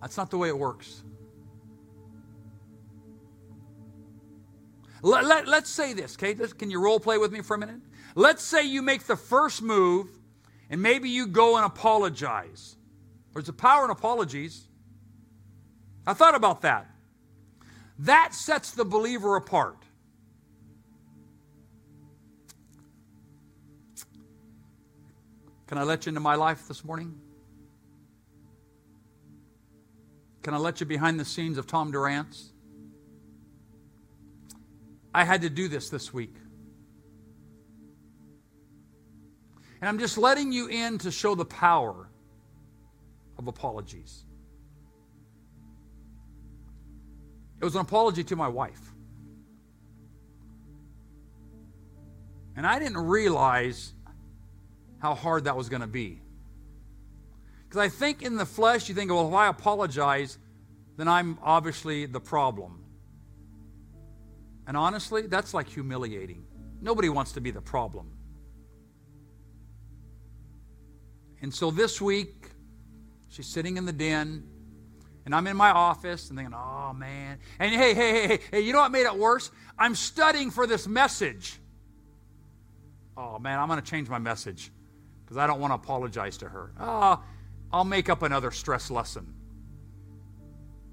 That's 0.00 0.16
not 0.16 0.30
the 0.30 0.38
way 0.38 0.50
it 0.50 0.56
works. 0.56 1.02
Let, 5.06 5.24
let, 5.24 5.46
let's 5.46 5.70
say 5.70 5.92
this, 5.92 6.16
okay? 6.16 6.34
Can 6.34 6.68
you 6.68 6.80
role 6.80 6.98
play 6.98 7.16
with 7.16 7.30
me 7.30 7.40
for 7.40 7.54
a 7.54 7.58
minute? 7.58 7.80
Let's 8.16 8.42
say 8.42 8.64
you 8.64 8.82
make 8.82 9.04
the 9.04 9.14
first 9.14 9.62
move 9.62 10.08
and 10.68 10.82
maybe 10.82 11.08
you 11.08 11.28
go 11.28 11.56
and 11.56 11.64
apologize. 11.64 12.74
There's 13.32 13.48
a 13.48 13.52
power 13.52 13.84
in 13.84 13.90
apologies. 13.90 14.64
I 16.08 16.12
thought 16.12 16.34
about 16.34 16.62
that. 16.62 16.90
That 18.00 18.34
sets 18.34 18.72
the 18.72 18.84
believer 18.84 19.36
apart. 19.36 19.78
Can 25.68 25.78
I 25.78 25.84
let 25.84 26.06
you 26.06 26.10
into 26.10 26.20
my 26.20 26.34
life 26.34 26.66
this 26.66 26.84
morning? 26.84 27.14
Can 30.42 30.52
I 30.52 30.56
let 30.56 30.80
you 30.80 30.86
behind 30.86 31.20
the 31.20 31.24
scenes 31.24 31.58
of 31.58 31.68
Tom 31.68 31.92
Durrance? 31.92 32.52
I 35.16 35.24
had 35.24 35.40
to 35.40 35.48
do 35.48 35.66
this 35.66 35.88
this 35.88 36.12
week. 36.12 36.34
And 39.80 39.88
I'm 39.88 39.98
just 39.98 40.18
letting 40.18 40.52
you 40.52 40.66
in 40.66 40.98
to 40.98 41.10
show 41.10 41.34
the 41.34 41.46
power 41.46 42.10
of 43.38 43.48
apologies. 43.48 44.26
It 47.58 47.64
was 47.64 47.76
an 47.76 47.80
apology 47.80 48.24
to 48.24 48.36
my 48.36 48.48
wife. 48.48 48.92
And 52.54 52.66
I 52.66 52.78
didn't 52.78 52.98
realize 52.98 53.94
how 54.98 55.14
hard 55.14 55.44
that 55.44 55.56
was 55.56 55.70
going 55.70 55.80
to 55.80 55.86
be. 55.86 56.20
Because 57.64 57.80
I 57.80 57.88
think 57.88 58.20
in 58.20 58.36
the 58.36 58.44
flesh, 58.44 58.90
you 58.90 58.94
think, 58.94 59.10
well, 59.10 59.26
if 59.26 59.32
I 59.32 59.48
apologize, 59.48 60.36
then 60.98 61.08
I'm 61.08 61.38
obviously 61.42 62.04
the 62.04 62.20
problem. 62.20 62.85
And 64.66 64.76
honestly, 64.76 65.22
that's 65.22 65.54
like 65.54 65.68
humiliating. 65.68 66.44
Nobody 66.80 67.08
wants 67.08 67.32
to 67.32 67.40
be 67.40 67.50
the 67.50 67.60
problem. 67.60 68.10
And 71.42 71.54
so 71.54 71.70
this 71.70 72.00
week, 72.00 72.50
She's 73.36 73.46
sitting 73.46 73.76
in 73.76 73.84
the 73.84 73.92
den, 73.92 74.44
and 75.26 75.34
I'm 75.34 75.46
in 75.46 75.58
my 75.58 75.70
office 75.70 76.30
and 76.30 76.38
thinking, 76.38 76.54
oh 76.54 76.94
man. 76.94 77.38
And 77.58 77.70
hey, 77.70 77.92
hey, 77.92 78.26
hey, 78.26 78.40
hey, 78.50 78.60
you 78.60 78.72
know 78.72 78.80
what 78.80 78.90
made 78.90 79.04
it 79.04 79.14
worse? 79.14 79.50
I'm 79.78 79.94
studying 79.94 80.50
for 80.50 80.66
this 80.66 80.88
message. 80.88 81.58
Oh 83.14 83.38
man, 83.38 83.58
I'm 83.58 83.68
going 83.68 83.78
to 83.78 83.84
change 83.84 84.08
my 84.08 84.18
message 84.18 84.70
because 85.22 85.36
I 85.36 85.46
don't 85.46 85.60
want 85.60 85.72
to 85.72 85.74
apologize 85.74 86.38
to 86.38 86.48
her. 86.48 86.72
Oh, 86.80 87.22
I'll 87.70 87.84
make 87.84 88.08
up 88.08 88.22
another 88.22 88.50
stress 88.50 88.90
lesson. 88.90 89.34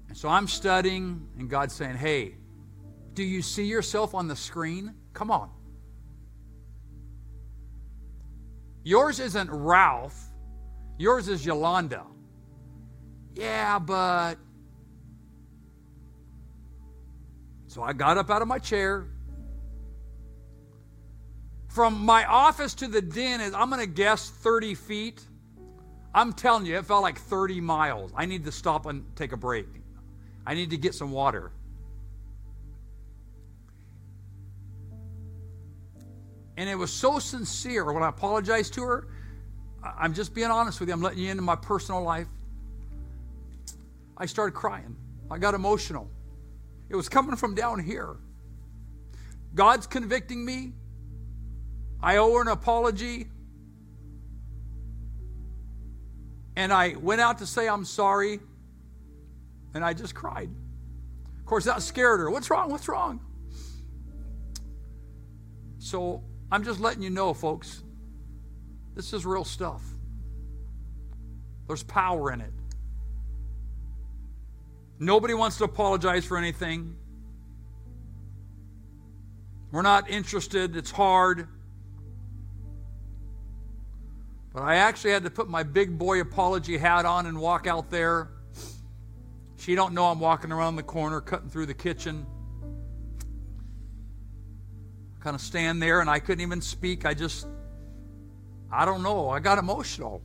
And 0.08 0.18
so 0.18 0.28
I'm 0.28 0.46
studying, 0.46 1.26
and 1.38 1.48
God's 1.48 1.74
saying, 1.74 1.96
hey, 1.96 2.34
do 3.14 3.22
you 3.22 3.42
see 3.42 3.64
yourself 3.64 4.14
on 4.14 4.28
the 4.28 4.36
screen? 4.36 4.94
Come 5.12 5.30
on. 5.30 5.50
Yours 8.82 9.18
isn't 9.18 9.50
Ralph, 9.50 10.20
yours 10.98 11.28
is 11.28 11.44
Yolanda. 11.46 12.04
Yeah, 13.34 13.78
but. 13.78 14.36
So 17.66 17.82
I 17.82 17.92
got 17.92 18.18
up 18.18 18.30
out 18.30 18.42
of 18.42 18.46
my 18.46 18.58
chair. 18.58 19.06
From 21.68 22.04
my 22.04 22.24
office 22.26 22.74
to 22.74 22.86
the 22.86 23.02
den 23.02 23.40
is, 23.40 23.52
I'm 23.52 23.68
going 23.68 23.80
to 23.80 23.86
guess, 23.88 24.30
30 24.30 24.76
feet. 24.76 25.20
I'm 26.14 26.32
telling 26.32 26.66
you, 26.66 26.78
it 26.78 26.86
felt 26.86 27.02
like 27.02 27.18
30 27.18 27.60
miles. 27.60 28.12
I 28.14 28.26
need 28.26 28.44
to 28.44 28.52
stop 28.52 28.86
and 28.86 29.04
take 29.16 29.32
a 29.32 29.36
break. 29.36 29.66
I 30.46 30.54
need 30.54 30.70
to 30.70 30.76
get 30.76 30.94
some 30.94 31.10
water. 31.10 31.50
And 36.56 36.68
it 36.68 36.76
was 36.76 36.92
so 36.92 37.18
sincere 37.18 37.92
when 37.92 38.02
I 38.02 38.08
apologized 38.08 38.74
to 38.74 38.82
her. 38.82 39.08
I'm 39.82 40.14
just 40.14 40.34
being 40.34 40.50
honest 40.50 40.80
with 40.80 40.88
you. 40.88 40.94
I'm 40.94 41.02
letting 41.02 41.18
you 41.18 41.30
into 41.30 41.42
my 41.42 41.56
personal 41.56 42.02
life. 42.02 42.28
I 44.16 44.26
started 44.26 44.52
crying. 44.52 44.96
I 45.30 45.38
got 45.38 45.54
emotional. 45.54 46.08
It 46.88 46.96
was 46.96 47.08
coming 47.08 47.36
from 47.36 47.54
down 47.54 47.82
here. 47.82 48.16
God's 49.54 49.86
convicting 49.86 50.44
me. 50.44 50.72
I 52.02 52.18
owe 52.18 52.32
her 52.34 52.42
an 52.42 52.48
apology. 52.48 53.26
And 56.56 56.72
I 56.72 56.94
went 57.00 57.20
out 57.20 57.38
to 57.38 57.46
say 57.46 57.68
I'm 57.68 57.84
sorry. 57.84 58.40
And 59.74 59.84
I 59.84 59.92
just 59.92 60.14
cried. 60.14 60.50
Of 61.38 61.46
course, 61.46 61.64
that 61.64 61.82
scared 61.82 62.20
her. 62.20 62.30
What's 62.30 62.48
wrong? 62.48 62.70
What's 62.70 62.88
wrong? 62.88 63.20
So 65.78 66.22
I'm 66.50 66.64
just 66.64 66.80
letting 66.80 67.02
you 67.02 67.10
know, 67.10 67.34
folks, 67.34 67.82
this 68.94 69.12
is 69.12 69.26
real 69.26 69.44
stuff. 69.44 69.82
There's 71.66 71.82
power 71.82 72.32
in 72.32 72.40
it. 72.40 72.52
Nobody 74.98 75.34
wants 75.34 75.58
to 75.58 75.64
apologize 75.64 76.24
for 76.24 76.36
anything. 76.36 76.96
We're 79.72 79.82
not 79.82 80.08
interested. 80.08 80.76
It's 80.76 80.90
hard. 80.90 81.48
But 84.52 84.62
I 84.62 84.76
actually 84.76 85.10
had 85.10 85.24
to 85.24 85.30
put 85.30 85.48
my 85.48 85.64
big 85.64 85.98
boy 85.98 86.20
apology 86.20 86.78
hat 86.78 87.04
on 87.04 87.26
and 87.26 87.40
walk 87.40 87.66
out 87.66 87.90
there. 87.90 88.30
She 89.56 89.74
don't 89.74 89.92
know 89.94 90.04
I'm 90.04 90.20
walking 90.20 90.52
around 90.52 90.76
the 90.76 90.84
corner, 90.84 91.20
cutting 91.20 91.48
through 91.48 91.66
the 91.66 91.74
kitchen. 91.74 92.24
Kind 95.24 95.34
of 95.34 95.40
stand 95.40 95.80
there, 95.80 96.02
and 96.02 96.10
I 96.10 96.18
couldn't 96.18 96.42
even 96.42 96.60
speak. 96.60 97.06
I 97.06 97.14
just, 97.14 97.46
I 98.70 98.84
don't 98.84 99.02
know. 99.02 99.30
I 99.30 99.40
got 99.40 99.56
emotional. 99.56 100.20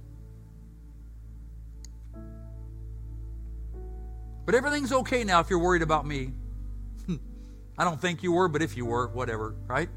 But 4.45 4.55
everything's 4.55 4.91
okay 4.91 5.23
now 5.23 5.39
if 5.39 5.49
you're 5.49 5.59
worried 5.59 5.83
about 5.83 6.05
me. 6.05 6.33
I 7.77 7.85
don't 7.85 8.01
think 8.01 8.23
you 8.23 8.33
were, 8.33 8.49
but 8.49 8.61
if 8.61 8.75
you 8.75 8.85
were, 8.85 9.07
whatever, 9.07 9.55
right? 9.67 9.87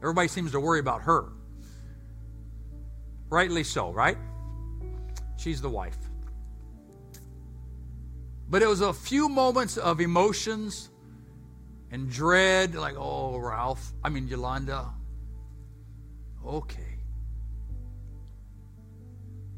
Everybody 0.00 0.28
seems 0.28 0.52
to 0.52 0.60
worry 0.60 0.78
about 0.78 1.02
her. 1.02 1.32
Rightly 3.30 3.64
so, 3.64 3.90
right? 3.90 4.16
She's 5.38 5.60
the 5.60 5.70
wife. 5.70 5.98
But 8.48 8.62
it 8.62 8.68
was 8.68 8.80
a 8.80 8.92
few 8.92 9.28
moments 9.28 9.76
of 9.76 10.00
emotions 10.00 10.90
and 11.90 12.10
dread, 12.10 12.74
like, 12.74 12.94
oh, 12.96 13.38
Ralph, 13.38 13.92
I 14.04 14.08
mean, 14.08 14.28
Yolanda. 14.28 14.90
Okay. 16.46 16.98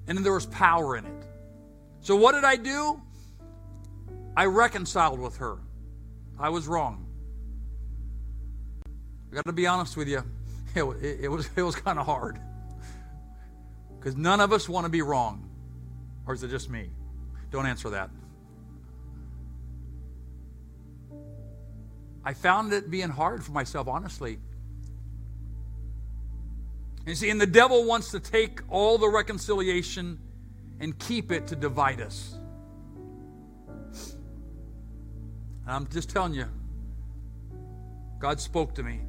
And 0.06 0.16
then 0.16 0.24
there 0.24 0.32
was 0.32 0.46
power 0.46 0.96
in 0.96 1.06
it. 1.06 1.26
So 2.00 2.16
what 2.16 2.32
did 2.32 2.44
I 2.44 2.56
do? 2.56 3.00
I 4.36 4.46
reconciled 4.46 5.20
with 5.20 5.36
her. 5.36 5.58
I 6.38 6.48
was 6.48 6.66
wrong. 6.66 7.06
I 9.30 9.36
got 9.36 9.44
to 9.46 9.52
be 9.52 9.66
honest 9.66 9.96
with 9.96 10.08
you. 10.08 10.22
It, 10.74 10.84
it, 11.02 11.20
it 11.24 11.28
was, 11.28 11.50
it 11.54 11.60
was 11.60 11.76
kind 11.76 11.98
of 11.98 12.06
hard. 12.06 12.40
Because 13.98 14.16
none 14.16 14.40
of 14.40 14.54
us 14.54 14.70
want 14.70 14.86
to 14.86 14.88
be 14.88 15.02
wrong. 15.02 15.50
Or 16.26 16.32
is 16.32 16.42
it 16.42 16.48
just 16.48 16.70
me? 16.70 16.88
Don't 17.50 17.66
answer 17.66 17.90
that. 17.90 18.08
I 22.24 22.34
found 22.34 22.72
it 22.72 22.90
being 22.90 23.08
hard 23.08 23.42
for 23.44 23.52
myself, 23.52 23.88
honestly. 23.88 24.38
You 27.06 27.14
see, 27.16 27.30
and 27.30 27.40
the 27.40 27.46
devil 27.46 27.84
wants 27.84 28.12
to 28.12 28.20
take 28.20 28.60
all 28.68 28.96
the 28.96 29.08
reconciliation 29.08 30.20
and 30.78 30.96
keep 30.98 31.32
it 31.32 31.48
to 31.48 31.56
divide 31.56 32.00
us. 32.00 32.38
And 35.64 35.70
I'm 35.70 35.88
just 35.88 36.10
telling 36.10 36.34
you, 36.34 36.46
God 38.20 38.40
spoke 38.40 38.74
to 38.76 38.82
me. 38.82 39.00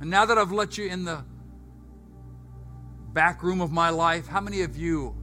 And 0.00 0.10
now 0.10 0.26
that 0.26 0.38
I've 0.38 0.52
let 0.52 0.78
you 0.78 0.86
in 0.86 1.04
the 1.04 1.24
back 3.12 3.42
room 3.42 3.60
of 3.60 3.72
my 3.72 3.90
life, 3.90 4.26
how 4.26 4.40
many 4.40 4.62
of 4.62 4.76
you 4.76 5.16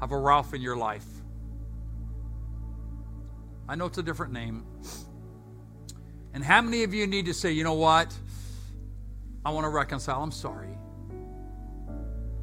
have 0.00 0.12
a 0.12 0.18
Ralph 0.18 0.54
in 0.54 0.62
your 0.62 0.76
life? 0.76 1.06
I 3.70 3.76
know 3.76 3.86
it's 3.86 3.98
a 3.98 4.02
different 4.02 4.32
name. 4.32 4.66
And 6.34 6.42
how 6.42 6.60
many 6.60 6.82
of 6.82 6.92
you 6.92 7.06
need 7.06 7.26
to 7.26 7.32
say, 7.32 7.52
you 7.52 7.62
know 7.62 7.74
what? 7.74 8.12
I 9.44 9.50
want 9.52 9.64
to 9.64 9.68
reconcile. 9.68 10.20
I'm 10.20 10.32
sorry. 10.32 10.76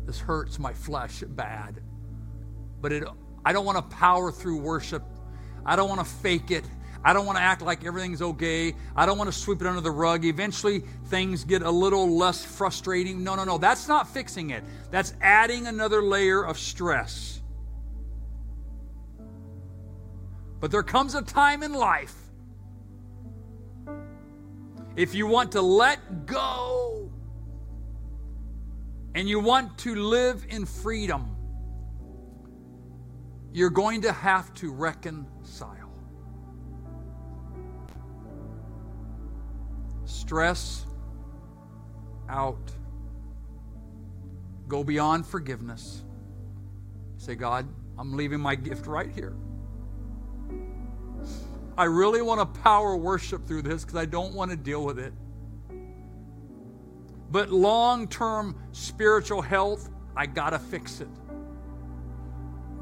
This 0.06 0.22
hurts 0.22 0.58
my 0.58 0.72
flesh 0.72 1.20
bad. 1.28 1.82
But 2.80 2.94
it 2.94 3.04
I 3.44 3.52
don't 3.52 3.66
want 3.66 3.78
to 3.78 3.98
power 3.98 4.32
through 4.32 4.62
worship. 4.62 5.04
I 5.66 5.76
don't 5.76 5.90
want 5.90 6.00
to 6.00 6.06
fake 6.06 6.50
it. 6.50 6.64
I 7.04 7.12
don't 7.12 7.26
want 7.26 7.38
to 7.38 7.44
act 7.44 7.62
like 7.62 7.84
everything's 7.86 8.22
okay. 8.22 8.74
I 8.96 9.06
don't 9.06 9.18
want 9.18 9.30
to 9.30 9.38
sweep 9.38 9.60
it 9.60 9.68
under 9.68 9.82
the 9.82 9.92
rug. 9.92 10.24
Eventually, 10.24 10.80
things 11.08 11.44
get 11.44 11.62
a 11.62 11.70
little 11.70 12.16
less 12.16 12.46
frustrating. 12.46 13.22
No, 13.22 13.36
no, 13.36 13.44
no. 13.44 13.58
That's 13.58 13.90
not 13.90 14.08
fixing 14.08 14.52
it. 14.52 14.64
That's 14.92 15.14
adding 15.20 15.68
another 15.68 16.02
layer 16.02 16.42
of 16.42 16.58
stress. 16.58 17.37
But 20.60 20.72
there 20.72 20.84
comes 20.84 21.16
a 21.16 21.22
time 21.22 21.62
in 21.64 21.74
life, 21.74 22.16
if 24.96 25.14
you 25.14 25.28
want 25.28 25.52
to 25.52 25.62
let 25.62 26.26
go 26.26 27.12
and 29.14 29.30
you 29.30 29.40
want 29.40 29.78
to 29.80 29.96
live 29.96 30.46
in 30.50 30.66
freedom, 30.66 31.36
you're 33.54 33.70
going 33.70 34.02
to 34.02 34.12
have 34.12 34.54
to 34.56 34.72
reconcile. 34.72 35.92
Stress 40.06 40.86
out. 42.30 42.72
Go 44.68 44.84
beyond 44.84 45.26
forgiveness. 45.26 46.04
Say, 47.18 47.36
God, 47.36 47.68
I'm 47.98 48.16
leaving 48.18 48.40
my 48.40 48.56
gift 48.56 48.88
right 48.88 49.10
here. 49.10 49.36
I 51.78 51.84
really 51.84 52.22
want 52.22 52.40
to 52.40 52.62
power 52.62 52.96
worship 52.96 53.48
through 53.48 53.62
this 53.62 53.84
because 53.84 53.98
I 53.98 54.06
don't 54.06 54.34
want 54.34 54.50
to 54.52 54.58
deal 54.58 54.84
with 54.84 54.98
it. 54.98 55.14
But 57.30 57.52
long 57.52 58.08
term 58.08 58.56
spiritual 58.72 59.42
health, 59.42 59.90
I 60.16 60.26
got 60.26 60.52
to 60.52 60.60
fix 60.60 61.02
it. 61.02 61.10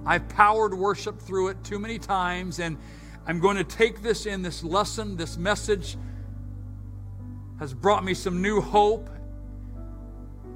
I've 0.05 0.29
powered 0.29 0.73
worship 0.73 1.19
through 1.19 1.49
it 1.49 1.63
too 1.63 1.79
many 1.79 1.97
times, 1.97 2.59
and 2.59 2.77
I'm 3.25 3.39
going 3.39 3.57
to 3.57 3.63
take 3.63 4.01
this 4.03 4.27
in 4.27 4.43
this 4.43 4.63
lesson, 4.63 5.17
this 5.17 5.35
message 5.35 5.97
has 7.59 7.73
brought 7.73 8.03
me 8.03 8.13
some 8.13 8.41
new 8.41 8.61
hope, 8.61 9.09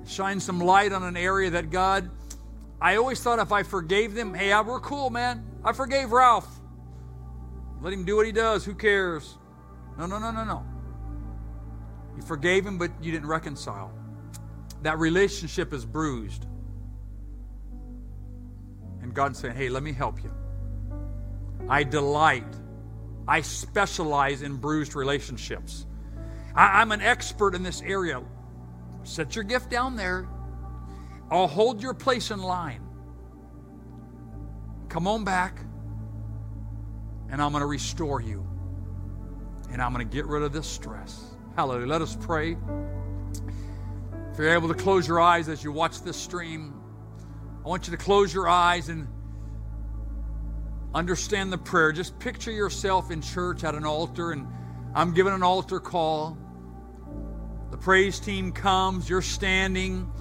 shine 0.06 0.40
some 0.40 0.60
light 0.60 0.94
on 0.94 1.04
an 1.04 1.18
area 1.18 1.50
that 1.50 1.72
God, 1.72 2.10
I 2.80 2.98
always 2.98 3.20
thought 3.22 3.40
if 3.40 3.52
I 3.52 3.64
forgave 3.64 4.14
them, 4.14 4.34
hey, 4.34 4.54
we're 4.62 4.80
cool, 4.80 5.10
man. 5.10 5.44
I 5.64 5.74
forgave 5.74 6.12
Ralph. 6.12 6.59
Let 7.82 7.94
him 7.94 8.04
do 8.04 8.16
what 8.16 8.26
he 8.26 8.32
does. 8.32 8.66
Who 8.66 8.76
cares? 8.76 9.38
No, 9.98 10.06
no, 10.06 10.20
no, 10.20 10.32
no, 10.32 10.44
no. 10.44 10.66
You 12.16 12.22
forgave 12.22 12.66
him, 12.66 12.78
but 12.78 12.92
you 13.02 13.12
didn't 13.12 13.28
reconcile. 13.28 13.94
That 14.82 15.00
relationship 15.00 15.74
is 15.74 15.86
bruised. 15.86 16.46
And 19.02 19.14
God's 19.14 19.40
saying, 19.40 19.56
hey, 19.56 19.70
let 19.70 19.84
me 19.84 19.94
help 19.94 20.22
you. 20.24 20.32
I 21.70 21.84
delight, 21.84 22.48
I 23.28 23.42
specialize 23.42 24.42
in 24.42 24.58
bruised 24.58 24.96
relationships. 24.96 25.86
I, 26.56 26.82
am 26.82 26.92
an 26.92 27.02
expert 27.02 27.56
in 27.56 27.64
this 27.64 27.82
area. 27.82 28.22
Set 29.04 29.36
your 29.36 29.44
gift 29.44 29.70
down 29.70 29.96
there. 29.96 30.28
I'll 31.32 31.48
hold 31.48 31.82
your 31.82 31.94
place 31.94 32.32
in 32.32 32.40
line. 32.40 32.82
Come 34.90 35.08
on 35.08 35.24
back, 35.24 35.60
and 37.32 37.42
I'm 37.42 37.52
going 37.52 37.62
to 37.62 37.68
restore 37.68 38.22
you. 38.22 38.46
And 39.72 39.82
I'm 39.82 39.94
going 39.94 40.08
to 40.08 40.14
get 40.16 40.26
rid 40.26 40.44
of 40.44 40.52
this 40.52 40.68
stress. 40.68 41.24
Hallelujah. 41.56 41.88
Let 41.88 42.02
us 42.02 42.18
pray. 42.20 42.58
If 44.32 44.38
you're 44.38 44.54
able 44.54 44.68
to 44.70 44.74
close 44.74 45.08
your 45.08 45.20
eyes 45.20 45.50
as 45.50 45.64
you 45.64 45.72
watch 45.72 46.02
this 46.02 46.18
stream, 46.18 46.74
I 47.64 47.68
want 47.68 47.88
you 47.88 47.92
to 47.92 47.98
close 47.98 48.34
your 48.34 48.48
eyes 48.48 48.90
and 48.90 49.08
understand 50.96 51.52
the 51.52 51.58
prayer. 51.58 51.92
Just 51.92 52.18
picture 52.20 52.52
yourself 52.52 53.12
in 53.12 53.22
church 53.22 53.64
at 53.64 53.76
an 53.76 53.86
altar, 53.86 54.32
and 54.32 54.48
I'm 54.96 55.14
giving 55.14 55.34
an 55.34 55.44
altar 55.44 55.80
call. 55.80 56.38
The 57.70 57.78
praise 57.78 58.20
team 58.20 58.52
comes, 58.52 59.08
you're 59.10 59.22
standing, 59.22 60.12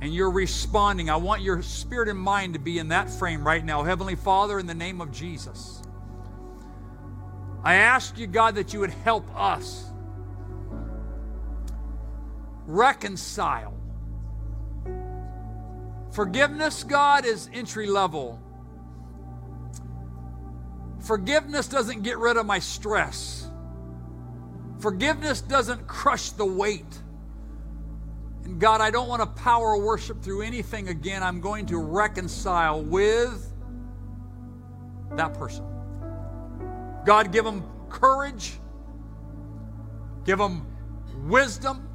and 0.00 0.14
you're 0.14 0.30
responding. 0.30 1.10
I 1.10 1.16
want 1.16 1.42
your 1.42 1.62
spirit 1.62 2.08
and 2.08 2.18
mind 2.18 2.54
to 2.54 2.60
be 2.60 2.78
in 2.78 2.88
that 2.88 3.10
frame 3.10 3.44
right 3.44 3.64
now. 3.64 3.82
Heavenly 3.82 4.14
Father, 4.14 4.58
in 4.58 4.66
the 4.66 4.74
name 4.74 5.00
of 5.00 5.10
Jesus, 5.10 5.82
I 7.66 7.74
ask 7.74 8.16
you, 8.16 8.26
God, 8.26 8.54
that 8.54 8.72
you 8.72 8.80
would 8.80 8.90
help 8.90 9.28
us 9.34 9.84
reconcile 12.66 13.76
Forgiveness, 16.16 16.82
God, 16.82 17.26
is 17.26 17.50
entry 17.52 17.86
level. 17.86 18.40
Forgiveness 21.00 21.68
doesn't 21.68 22.04
get 22.04 22.16
rid 22.16 22.38
of 22.38 22.46
my 22.46 22.58
stress. 22.58 23.50
Forgiveness 24.78 25.42
doesn't 25.42 25.86
crush 25.86 26.30
the 26.30 26.46
weight. 26.46 27.02
And 28.44 28.58
God, 28.58 28.80
I 28.80 28.90
don't 28.90 29.08
want 29.08 29.20
to 29.20 29.42
power 29.42 29.76
worship 29.76 30.22
through 30.22 30.40
anything 30.40 30.88
again. 30.88 31.22
I'm 31.22 31.42
going 31.42 31.66
to 31.66 31.76
reconcile 31.76 32.82
with 32.82 33.52
that 35.16 35.34
person. 35.34 35.75
God, 37.06 37.32
give 37.32 37.44
them 37.44 37.64
courage, 37.88 38.58
give 40.24 40.38
them 40.38 40.66
wisdom, 41.24 41.86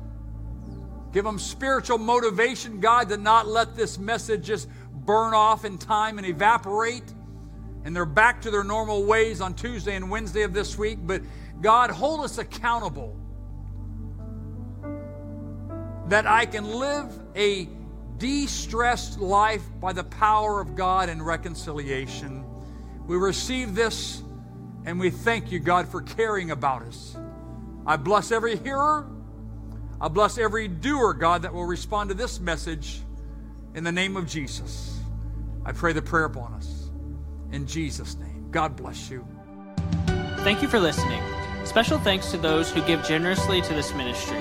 Give 1.11 1.25
them 1.25 1.39
spiritual 1.39 1.97
motivation, 1.97 2.79
God, 2.79 3.09
to 3.09 3.17
not 3.17 3.47
let 3.47 3.75
this 3.75 3.97
message 3.97 4.45
just 4.45 4.69
burn 4.93 5.33
off 5.33 5.65
in 5.65 5.77
time 5.77 6.17
and 6.17 6.27
evaporate. 6.27 7.03
And 7.83 7.95
they're 7.95 8.05
back 8.05 8.41
to 8.43 8.51
their 8.51 8.63
normal 8.63 9.03
ways 9.03 9.41
on 9.41 9.53
Tuesday 9.53 9.95
and 9.95 10.09
Wednesday 10.09 10.43
of 10.43 10.53
this 10.53 10.77
week. 10.77 10.99
But 11.01 11.21
God, 11.61 11.89
hold 11.89 12.21
us 12.21 12.37
accountable 12.37 13.17
that 16.07 16.25
I 16.25 16.45
can 16.45 16.65
live 16.65 17.11
a 17.35 17.67
de 18.17 18.45
stressed 18.45 19.19
life 19.19 19.63
by 19.79 19.93
the 19.93 20.03
power 20.03 20.61
of 20.61 20.75
God 20.75 21.09
and 21.09 21.25
reconciliation. 21.25 22.45
We 23.07 23.17
receive 23.17 23.75
this 23.75 24.21
and 24.85 24.99
we 24.99 25.09
thank 25.09 25.51
you, 25.51 25.59
God, 25.59 25.87
for 25.87 26.01
caring 26.01 26.51
about 26.51 26.83
us. 26.83 27.15
I 27.85 27.97
bless 27.97 28.31
every 28.31 28.57
hearer. 28.57 29.07
I 29.99 30.07
bless 30.07 30.37
every 30.37 30.67
doer, 30.67 31.13
God, 31.13 31.43
that 31.43 31.53
will 31.53 31.65
respond 31.65 32.09
to 32.09 32.15
this 32.15 32.39
message 32.39 33.01
in 33.75 33.83
the 33.83 33.91
name 33.91 34.17
of 34.17 34.27
Jesus. 34.27 34.99
I 35.65 35.71
pray 35.71 35.93
the 35.93 36.01
prayer 36.01 36.25
upon 36.25 36.53
us. 36.53 36.89
In 37.51 37.67
Jesus' 37.67 38.17
name. 38.17 38.47
God 38.51 38.75
bless 38.75 39.09
you. 39.09 39.25
Thank 40.39 40.61
you 40.61 40.67
for 40.67 40.79
listening. 40.79 41.21
Special 41.65 41.99
thanks 41.99 42.31
to 42.31 42.37
those 42.37 42.71
who 42.71 42.81
give 42.87 43.03
generously 43.03 43.61
to 43.61 43.73
this 43.73 43.93
ministry. 43.93 44.39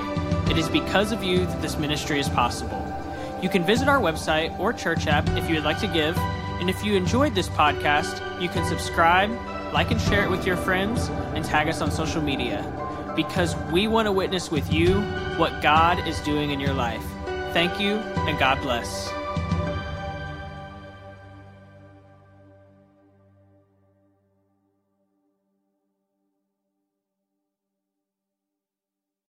It 0.51 0.57
is 0.57 0.69
because 0.69 1.13
of 1.13 1.23
you 1.23 1.45
that 1.45 1.63
this 1.63 1.77
ministry 1.77 2.19
is 2.19 2.29
possible. 2.29 2.83
You 3.43 3.49
can 3.49 3.65
visit 3.65 3.89
our 3.89 4.01
website 4.01 4.59
or 4.59 4.73
church 4.73 5.07
app 5.07 5.29
if 5.31 5.49
you 5.49 5.55
would 5.57 5.65
like 5.65 5.79
to 5.81 5.87
give. 5.87 6.17
And 6.59 6.69
if 6.69 6.83
you 6.85 6.95
enjoyed 6.95 7.35
this 7.35 7.49
podcast, 7.51 8.41
you 8.41 8.49
can 8.49 8.65
subscribe, 8.67 9.31
like 9.73 9.91
and 9.91 10.01
share 10.01 10.25
it 10.25 10.31
with 10.31 10.47
your 10.47 10.57
friends, 10.57 11.09
and 11.35 11.45
tag 11.45 11.69
us 11.69 11.81
on 11.81 11.91
social 11.91 12.23
media. 12.23 12.65
Because 13.17 13.57
we 13.73 13.89
want 13.89 14.07
to 14.07 14.13
witness 14.13 14.51
with 14.51 14.73
you 14.73 15.01
what 15.37 15.63
God 15.63 16.07
is 16.07 16.21
doing 16.21 16.51
in 16.51 16.61
your 16.61 16.75
life. 16.75 17.05
Thank 17.53 17.81
you, 17.81 17.97
and 17.97 18.39
God 18.39 18.61
bless. 18.63 19.20